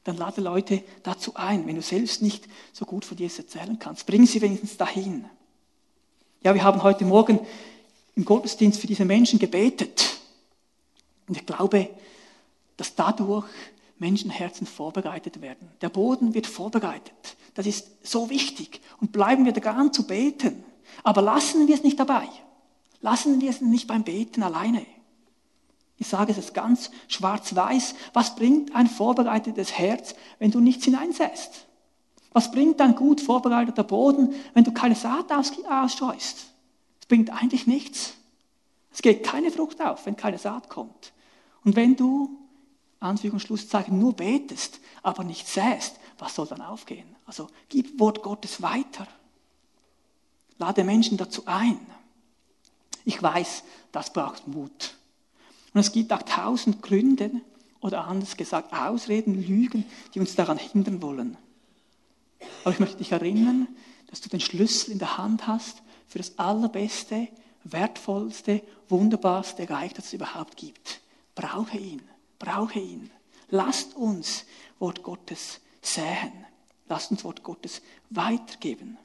Dann 0.03 0.17
lade 0.17 0.41
Leute 0.41 0.83
dazu 1.03 1.35
ein, 1.35 1.67
wenn 1.67 1.75
du 1.75 1.81
selbst 1.81 2.21
nicht 2.21 2.47
so 2.71 2.85
gut 2.85 3.03
von 3.03 3.17
Jesus 3.17 3.39
erzählen 3.39 3.77
kannst. 3.77 4.05
Bring 4.05 4.25
sie 4.25 4.41
wenigstens 4.41 4.77
dahin. 4.77 5.25
Ja, 6.43 6.53
wir 6.53 6.63
haben 6.63 6.83
heute 6.83 7.03
Morgen 7.03 7.39
im 8.15 8.25
Gottesdienst 8.25 8.79
für 8.79 8.87
diese 8.87 9.05
Menschen 9.05 9.39
gebetet. 9.39 10.17
Und 11.27 11.37
ich 11.37 11.45
glaube, 11.45 11.89
dass 12.79 12.95
dadurch 12.95 13.45
Menschenherzen 13.97 14.65
vorbereitet 14.65 15.41
werden. 15.41 15.69
Der 15.81 15.89
Boden 15.89 16.33
wird 16.33 16.47
vorbereitet. 16.47 17.37
Das 17.53 17.65
ist 17.65 18.07
so 18.07 18.29
wichtig. 18.29 18.81
Und 19.01 19.11
bleiben 19.11 19.45
wir 19.45 19.51
daran 19.51 19.91
zu 19.91 20.07
beten. 20.07 20.63
Aber 21.03 21.21
lassen 21.21 21.67
wir 21.67 21.75
es 21.75 21.83
nicht 21.83 21.99
dabei. 21.99 22.27
Lassen 23.01 23.41
wir 23.41 23.49
es 23.49 23.61
nicht 23.61 23.87
beim 23.87 24.03
Beten 24.03 24.43
alleine. 24.43 24.85
Ich 25.97 26.07
sage 26.07 26.33
es 26.37 26.53
ganz 26.53 26.91
schwarz-weiß. 27.09 27.95
Was 28.13 28.35
bringt 28.35 28.73
ein 28.73 28.87
vorbereitetes 28.87 29.77
Herz, 29.77 30.15
wenn 30.39 30.51
du 30.51 30.61
nichts 30.61 30.85
hineinsäst? 30.85 31.65
Was 32.31 32.51
bringt 32.51 32.79
ein 32.79 32.95
gut 32.95 33.19
vorbereiteter 33.19 33.83
Boden, 33.83 34.33
wenn 34.53 34.63
du 34.63 34.71
keine 34.71 34.95
Saat 34.95 35.31
ausstreust? 35.31 36.47
Es 37.01 37.05
bringt 37.07 37.31
eigentlich 37.31 37.67
nichts. 37.67 38.13
Es 38.93 39.01
geht 39.01 39.23
keine 39.23 39.51
Frucht 39.51 39.81
auf, 39.81 40.05
wenn 40.05 40.15
keine 40.15 40.37
Saat 40.37 40.69
kommt. 40.69 41.11
Und 41.65 41.75
wenn 41.75 41.95
du, 41.95 42.37
Anführungs- 43.01 43.33
und 43.33 43.39
Schlusszeichen, 43.41 43.97
nur 43.97 44.13
betest, 44.13 44.79
aber 45.03 45.23
nicht 45.23 45.47
säst, 45.47 45.99
was 46.17 46.35
soll 46.35 46.47
dann 46.47 46.61
aufgehen? 46.61 47.15
Also 47.25 47.47
gib 47.69 47.99
Wort 47.99 48.21
Gottes 48.21 48.61
weiter. 48.61 49.07
Lade 50.57 50.83
Menschen 50.83 51.17
dazu 51.17 51.43
ein. 51.45 51.79
Ich 53.05 53.21
weiß, 53.21 53.63
das 53.91 54.11
braucht 54.11 54.47
Mut. 54.47 54.95
Und 55.73 55.79
es 55.79 55.91
gibt 55.91 56.11
auch 56.11 56.23
tausend 56.23 56.81
Gründe 56.81 57.31
oder 57.79 58.05
anders 58.05 58.35
gesagt 58.35 58.73
Ausreden, 58.73 59.41
Lügen, 59.41 59.85
die 60.13 60.19
uns 60.19 60.35
daran 60.35 60.57
hindern 60.57 61.01
wollen. 61.01 61.37
Aber 62.63 62.73
ich 62.73 62.79
möchte 62.79 62.97
dich 62.97 63.11
erinnern, 63.11 63.67
dass 64.07 64.21
du 64.21 64.29
den 64.29 64.39
Schlüssel 64.39 64.91
in 64.91 64.99
der 64.99 65.17
Hand 65.17 65.47
hast 65.47 65.81
für 66.07 66.17
das 66.17 66.37
allerbeste, 66.37 67.27
wertvollste, 67.63 68.61
wunderbarste 68.89 69.69
Reich, 69.69 69.93
das 69.93 70.07
es 70.07 70.13
überhaupt 70.13 70.57
gibt. 70.57 71.01
Brauche 71.35 71.77
ihn, 71.77 72.01
brauche 72.39 72.79
ihn. 72.79 73.11
Lasst 73.49 73.95
uns 73.95 74.45
Wort 74.79 75.03
Gottes 75.03 75.59
säen. 75.81 76.31
Lasst 76.87 77.11
uns 77.11 77.23
Wort 77.23 77.43
Gottes 77.43 77.81
weitergeben. 78.09 78.97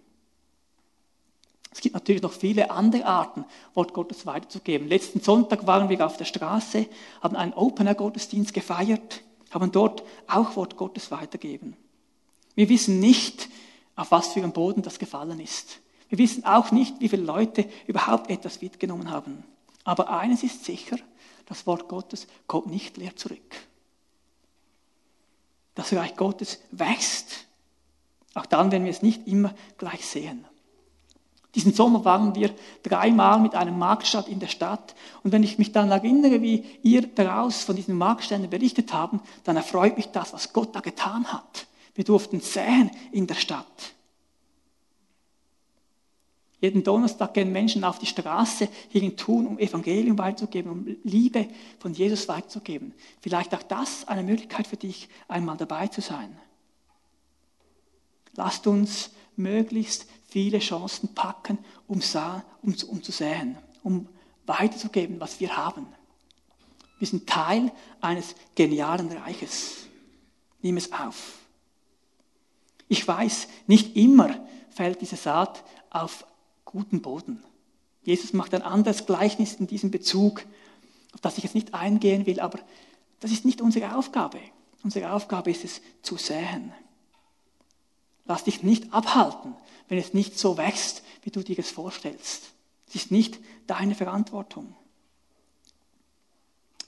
Es 1.71 1.81
gibt 1.81 1.95
natürlich 1.95 2.23
noch 2.23 2.33
viele 2.33 2.71
andere 2.71 3.05
Arten, 3.05 3.45
Wort 3.75 3.93
Gottes 3.93 4.27
weiterzugeben. 4.27 4.89
Letzten 4.89 5.21
Sonntag 5.21 5.67
waren 5.67 5.89
wir 5.89 6.07
auf 6.07 6.17
der 6.17 6.25
Straße, 6.25 6.87
haben 7.21 7.35
einen 7.35 7.53
Opener-Gottesdienst 7.53 8.55
gefeiert, 8.55 9.23
haben 9.51 9.73
dort 9.73 10.05
auch 10.29 10.55
Wort 10.55 10.77
Gottes 10.77 11.11
weitergeben. 11.11 11.77
Wir 12.55 12.69
wissen 12.69 13.01
nicht, 13.01 13.49
auf 13.97 14.13
was 14.13 14.29
für 14.33 14.43
einen 14.43 14.53
Boden 14.53 14.83
das 14.83 15.01
gefallen 15.01 15.41
ist. 15.41 15.81
Wir 16.09 16.19
wissen 16.19 16.45
auch 16.45 16.71
nicht, 16.71 17.01
wie 17.01 17.09
viele 17.09 17.25
Leute 17.25 17.69
überhaupt 17.89 18.31
etwas 18.31 18.63
mitgenommen 18.63 19.11
haben. 19.11 19.43
Aber 19.83 20.11
eines 20.11 20.45
ist 20.45 20.65
sicher, 20.65 20.97
das 21.47 21.67
Wort 21.67 21.89
Gottes 21.89 22.27
kommt 22.47 22.67
nicht 22.67 22.97
leer 22.97 23.17
zurück. 23.17 23.57
Das 25.75 25.93
Reich 25.93 26.17
Gottes 26.17 26.61
wächst, 26.71 27.47
auch 28.35 28.47
dann, 28.47 28.73
wenn 28.73 28.85
wir 28.85 28.91
es 28.91 29.03
nicht 29.03 29.27
immer 29.27 29.55
gleich 29.79 30.07
sehen. 30.07 30.47
Diesen 31.55 31.73
Sommer 31.73 32.05
waren 32.05 32.35
wir 32.35 32.51
dreimal 32.83 33.39
mit 33.39 33.55
einem 33.55 33.79
Marktstand 33.79 34.29
in 34.29 34.41
der 34.41 34.49
Stadt. 34.49 34.95
Und 35.23 35.31
wenn 35.31 35.45
ich 35.45 35.57
mich 35.57 35.71
dann 35.71 35.91
erinnere, 35.91 36.43
wie 36.43 36.65
ihr 36.83 37.03
daraus 37.07 37.63
von 37.63 37.77
diesen 37.77 37.97
Marktständen 37.97 38.51
berichtet 38.51 38.93
haben, 38.93 39.21
dann 39.45 39.57
erfreut 39.57 39.97
mich 39.97 40.09
das, 40.09 40.33
was 40.33 40.53
Gott 40.53 40.75
da 40.75 40.81
getan 40.81 41.33
hat. 41.33 41.67
Wir 41.95 42.05
durften 42.05 42.41
säen 42.41 42.91
in 43.13 43.29
der 43.29 43.37
Stadt. 43.37 43.94
Jeden 46.65 46.83
Donnerstag 46.83 47.35
gehen 47.35 47.53
Menschen 47.53 47.85
auf 47.85 47.99
die 47.99 48.07
Straße 48.07 48.71
hier 48.89 49.03
in 49.03 49.19
Thun, 49.19 49.47
um 49.47 49.59
Evangelium 49.59 50.17
weiterzugeben, 50.17 50.73
um 50.73 50.97
Liebe 51.05 51.47
von 51.79 51.93
Jesus 51.93 52.27
weiterzugeben. 52.27 52.95
Vielleicht 53.21 53.55
auch 53.55 53.63
das 53.63 54.09
eine 54.09 54.23
Möglichkeit 54.23 54.67
für 54.67 54.79
dich, 54.79 55.11
einmal 55.29 55.59
dabei 55.59 55.89
zu 55.89 56.01
sein. 56.01 56.35
Lasst 58.35 58.67
uns 58.67 59.11
möglichst 59.37 60.07
viele 60.27 60.59
Chancen 60.59 61.15
packen, 61.15 61.59
um, 61.87 62.01
um, 62.63 62.75
um 62.89 63.03
zu 63.03 63.13
säen, 63.13 63.59
um 63.83 64.09
weiterzugeben, 64.47 65.21
was 65.21 65.41
wir 65.41 65.55
haben. 65.59 65.87
Wir 66.99 67.09
sind 67.09 67.29
Teil 67.29 67.73
eines 68.01 68.35
genialen 68.55 69.13
Reiches. 69.13 69.85
Nimm 70.63 70.79
es 70.79 70.91
auf. 70.93 71.41
Ich 72.89 73.07
weiß, 73.07 73.49
nicht 73.67 73.99
immer 73.99 74.35
fällt 74.71 75.03
diese 75.03 75.17
Saat 75.17 75.63
auf 75.91 76.25
guten 76.75 77.01
Boden. 77.01 77.43
Jesus 78.03 78.33
macht 78.33 78.53
ein 78.53 78.63
anderes 78.63 79.07
Gleichnis 79.07 79.55
in 79.55 79.67
diesem 79.67 79.91
Bezug, 79.91 80.43
auf 81.15 81.21
das 81.21 81.39
ich 81.39 81.45
jetzt 81.45 81.55
nicht 81.55 81.73
eingehen 81.73 82.27
will, 82.27 82.41
aber 82.41 82.59
das 83.21 83.31
ist 83.31 83.45
nicht 83.45 83.63
unsere 83.63 83.97
Aufgabe. 83.97 84.41
Unsere 84.83 85.13
Aufgabe 85.13 85.51
ist 85.51 85.65
es 85.65 85.81
zu 86.03 86.17
säen. 86.17 86.73
Lass 88.27 88.45
dich 88.45 88.63
nicht 88.63 88.93
abhalten 88.93 89.55
wenn 89.89 89.99
es 89.99 90.15
nicht 90.15 90.39
so 90.39 90.57
wächst, 90.57 91.03
wie 91.23 91.31
du 91.31 91.43
dir 91.43 91.59
es 91.59 91.71
vorstellst. 91.71 92.53
Es 92.89 92.95
ist 92.95 93.11
nicht 93.11 93.39
deine 93.67 93.95
Verantwortung. 93.95 94.75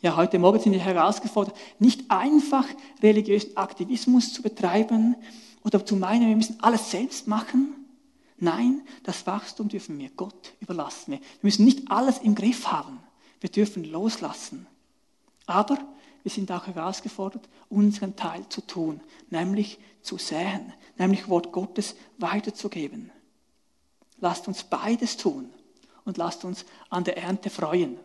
Ja, 0.02 0.16
heute 0.16 0.38
Morgen 0.38 0.60
sind 0.60 0.72
wir 0.72 0.80
herausgefordert, 0.80 1.56
nicht 1.78 2.10
einfach 2.10 2.66
religiösen 3.02 3.56
Aktivismus 3.56 4.32
zu 4.32 4.42
betreiben 4.42 5.16
oder 5.64 5.84
zu 5.84 5.96
meinen, 5.96 6.28
wir 6.28 6.36
müssen 6.36 6.58
alles 6.60 6.90
selbst 6.90 7.26
machen. 7.26 7.74
Nein, 8.38 8.82
das 9.02 9.26
Wachstum 9.26 9.68
dürfen 9.68 9.98
wir 9.98 10.10
Gott 10.10 10.52
überlassen. 10.60 11.12
Wir 11.12 11.20
müssen 11.42 11.64
nicht 11.64 11.90
alles 11.90 12.18
im 12.18 12.34
Griff 12.34 12.66
haben. 12.66 13.00
Wir 13.40 13.50
dürfen 13.50 13.84
loslassen. 13.84 14.66
Aber 15.46 15.78
wir 16.22 16.30
sind 16.30 16.50
auch 16.50 16.66
herausgefordert, 16.66 17.48
unseren 17.68 18.16
Teil 18.16 18.48
zu 18.48 18.60
tun, 18.60 19.00
nämlich 19.30 19.78
zu 20.02 20.18
säen, 20.18 20.72
nämlich 20.98 21.28
Wort 21.28 21.52
Gottes 21.52 21.94
weiterzugeben. 22.18 23.10
Lasst 24.18 24.48
uns 24.48 24.64
beides 24.64 25.16
tun 25.16 25.52
und 26.04 26.16
lasst 26.16 26.44
uns 26.44 26.64
an 26.90 27.04
der 27.04 27.16
Ernte 27.18 27.48
freuen. 27.48 27.98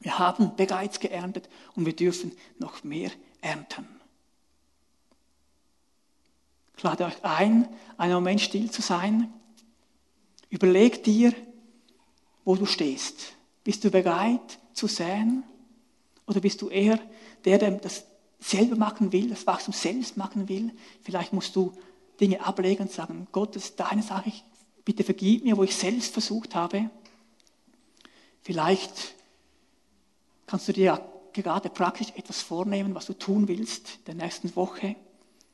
Wir 0.00 0.18
haben 0.18 0.54
bereits 0.56 1.00
geerntet 1.00 1.48
und 1.74 1.84
wir 1.84 1.96
dürfen 1.96 2.32
noch 2.58 2.84
mehr 2.84 3.10
ernten. 3.40 3.86
Ich 6.76 6.82
lade 6.84 7.06
euch 7.06 7.24
ein, 7.24 7.68
einen 7.96 8.14
Moment 8.14 8.40
still 8.40 8.70
zu 8.70 8.82
sein. 8.82 9.32
Überleg 10.50 11.04
dir, 11.04 11.32
wo 12.44 12.56
du 12.56 12.66
stehst. 12.66 13.34
Bist 13.64 13.84
du 13.84 13.90
bereit 13.90 14.58
zu 14.72 14.86
säen? 14.86 15.44
Oder 16.26 16.40
bist 16.40 16.62
du 16.62 16.68
eher 16.68 16.98
der, 17.44 17.58
der 17.58 17.72
das 17.72 18.04
selber 18.40 18.76
machen 18.76 19.12
will, 19.12 19.28
das 19.28 19.46
Wachstum 19.46 19.74
selbst 19.74 20.16
machen 20.16 20.48
will. 20.48 20.72
Vielleicht 21.02 21.32
musst 21.32 21.56
du 21.56 21.72
Dinge 22.20 22.44
ablegen 22.44 22.84
und 22.84 22.92
sagen, 22.92 23.26
Gott, 23.32 23.56
das 23.56 23.66
ist 23.66 23.80
deine 23.80 24.02
Sache, 24.02 24.32
bitte 24.84 25.04
vergib 25.04 25.44
mir, 25.44 25.56
wo 25.56 25.64
ich 25.64 25.74
selbst 25.74 26.12
versucht 26.12 26.54
habe. 26.54 26.90
Vielleicht 28.42 29.14
kannst 30.46 30.68
du 30.68 30.72
dir 30.72 31.00
gerade 31.32 31.68
praktisch 31.68 32.08
etwas 32.16 32.42
vornehmen, 32.42 32.94
was 32.94 33.06
du 33.06 33.12
tun 33.12 33.48
willst 33.48 34.06
der 34.06 34.14
nächsten 34.14 34.54
Woche, 34.56 34.96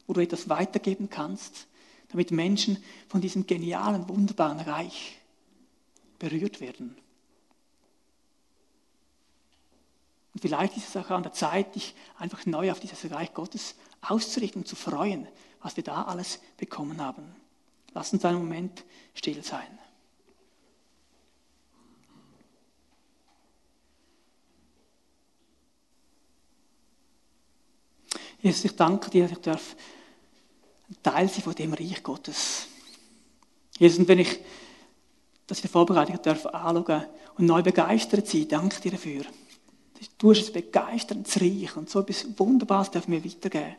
wo 0.07 0.13
du 0.13 0.21
etwas 0.21 0.49
weitergeben 0.49 1.11
kannst, 1.11 1.67
damit 2.09 2.31
Menschen 2.31 2.83
von 3.09 3.21
diesem 3.21 3.47
genialen, 3.47 4.09
wunderbaren 4.09 4.61
Reich 4.61 5.19
berührt 6.19 6.61
werden. 6.61 6.97
Und 10.33 10.40
vielleicht 10.40 10.77
ist 10.77 10.88
es 10.88 10.97
auch 10.97 11.11
an 11.11 11.23
der 11.23 11.33
Zeit, 11.33 11.75
dich 11.75 11.95
einfach 12.19 12.45
neu 12.47 12.73
auf 12.73 12.81
dieses 12.81 13.11
Reich 13.11 13.33
Gottes 13.35 13.77
auszurichten 14.01 14.62
und 14.62 14.69
zu 14.69 14.77
freuen, 14.77 15.29
was 15.61 15.77
wir 15.77 15.85
da 15.85 16.03
alles 16.03 16.40
bekommen 16.57 17.01
haben. 17.01 17.25
Lass 17.95 18.12
uns 18.12 18.25
einen 18.25 18.38
Moment 18.38 18.85
still 19.14 19.43
sein. 19.43 19.79
Jesus, 28.43 28.64
ich 28.67 28.77
danke 28.77 29.09
dir, 29.09 29.23
dass 29.23 29.33
ich 29.33 29.43
darf 29.43 29.77
ein 30.88 30.97
Teil 31.03 31.29
sein 31.29 31.42
von 31.42 31.55
dem 31.55 31.73
Reich 31.73 32.03
Gottes. 32.03 32.66
Jesus, 33.79 33.99
und 33.99 34.09
wenn 34.09 34.18
ich 34.20 34.38
das 35.47 35.59
in 35.59 35.62
der 35.62 35.70
Vorbereitung 35.70 36.20
darf 36.23 36.47
anschauen 36.47 37.05
und 37.37 37.47
neu 37.47 37.62
begeistert 37.62 38.27
sein, 38.27 38.49
danke 38.49 38.81
dir 38.81 38.92
dafür. 38.92 39.25
Du 40.18 40.31
hast 40.31 40.40
es 40.40 40.53
begeisterndes 40.53 41.40
Reich 41.40 41.77
und 41.77 41.88
so 41.88 42.01
etwas 42.01 42.27
Wunderbares 42.38 42.90
darf 42.90 43.09
mir 43.09 43.25
weitergeben. 43.25 43.77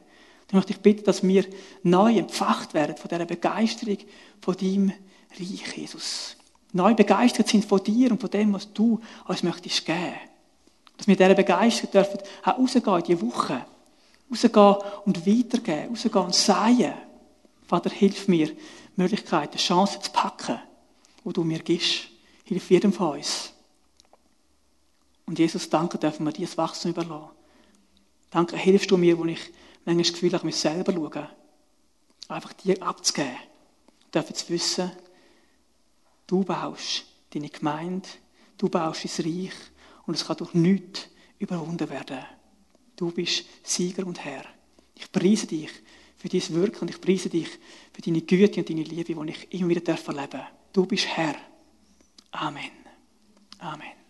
Dann 0.48 0.58
möchte 0.58 0.74
ich 0.74 0.80
bitten, 0.80 1.04
dass 1.06 1.24
wir 1.24 1.46
neu 1.84 2.18
empfacht 2.18 2.74
werden 2.74 2.98
von 2.98 3.10
dieser 3.10 3.26
Begeisterung 3.26 3.98
von 4.42 4.56
deinem 4.56 4.94
Reich, 5.40 5.76
Jesus. 5.78 6.36
Neu 6.72 6.94
begeistert 6.94 7.48
sind 7.48 7.66
von 7.66 7.84
dir 7.84 8.12
und 8.12 8.20
von 8.20 8.30
dem, 8.30 8.54
was 8.54 8.72
du 8.74 9.00
uns 9.28 9.44
möchtest 9.44 9.86
geben. 9.86 10.14
Dass 10.98 11.08
wir 11.08 11.16
dieser 11.16 11.34
Begeisterung 11.34 11.92
dürfen 11.92 12.20
auch 12.44 12.58
rausgehen 12.58 12.98
in 12.98 13.04
diese 13.04 13.22
Woche. 13.22 13.66
Rausgehen 14.32 14.76
und 15.06 15.28
weitergeben. 15.28 15.90
Rausgehen 15.90 16.26
und 16.26 16.36
sagen. 16.36 16.94
Vater, 17.68 17.90
hilf 17.90 18.28
mir, 18.28 18.56
Möglichkeiten, 18.96 19.58
Chancen 19.58 20.02
zu 20.02 20.12
packen, 20.12 20.60
die 21.24 21.34
du 21.34 21.44
mir 21.44 21.60
gibst. 21.60 22.08
Hilf 22.44 22.70
jedem 22.70 22.94
von 22.94 23.18
uns. 23.18 23.54
Und 25.26 25.40
Jesus, 25.40 25.70
danke, 25.70 25.98
dürfen 25.98 26.26
wir 26.26 26.32
dieses 26.32 26.58
Wachstum 26.58 26.92
überlassen. 26.92 27.32
Danke, 28.30 28.58
hilfst 28.58 28.92
du 28.92 28.98
mir, 28.98 29.18
wo 29.18 29.26
ich 29.26 29.40
manchmal 29.84 30.04
das 30.04 30.14
Gefühl 30.14 30.34
habe, 30.34 30.48
ich 30.48 30.56
muss 30.56 30.62
selber 30.62 30.94
schauen. 30.94 31.28
Einfach 32.28 32.54
dir 32.54 32.82
abzugeben. 32.84 33.38
Dürfen 34.14 34.36
zu 34.36 34.50
wissen, 34.50 34.92
du 36.28 36.44
baust 36.44 37.06
deine 37.34 37.50
Gemeinde, 37.50 38.08
du 38.58 38.70
baust 38.70 39.06
dein 39.06 39.26
Reich 39.26 39.54
und 40.06 40.16
es 40.16 40.26
kann 40.26 40.38
durch 40.38 40.54
nichts 40.54 41.08
überwunden 41.40 41.90
werden. 41.90 42.26
Du 42.96 43.12
bist 43.12 43.46
Sieger 43.64 44.06
und 44.06 44.24
Herr. 44.24 44.46
Ich 44.96 45.12
preise 45.12 45.48
dich 45.48 45.70
für 46.18 46.30
dein 46.30 46.54
Wirken 46.56 46.82
und 46.82 46.90
ich 46.90 47.02
preise 47.02 47.30
dich 47.30 47.50
für 47.94 48.02
deine 48.02 48.22
Güte 48.22 48.62
und 48.62 48.70
deine 48.70 48.84
Liebe, 48.84 49.14
die 49.14 49.30
ich 49.32 49.54
immer 49.54 49.70
wieder 49.70 49.86
erleben 49.86 50.30
darf. 50.30 50.48
Du 50.72 50.86
bist 50.86 51.06
Herr. 51.08 51.36
Amen. 52.32 52.72
Amen. 53.60 54.05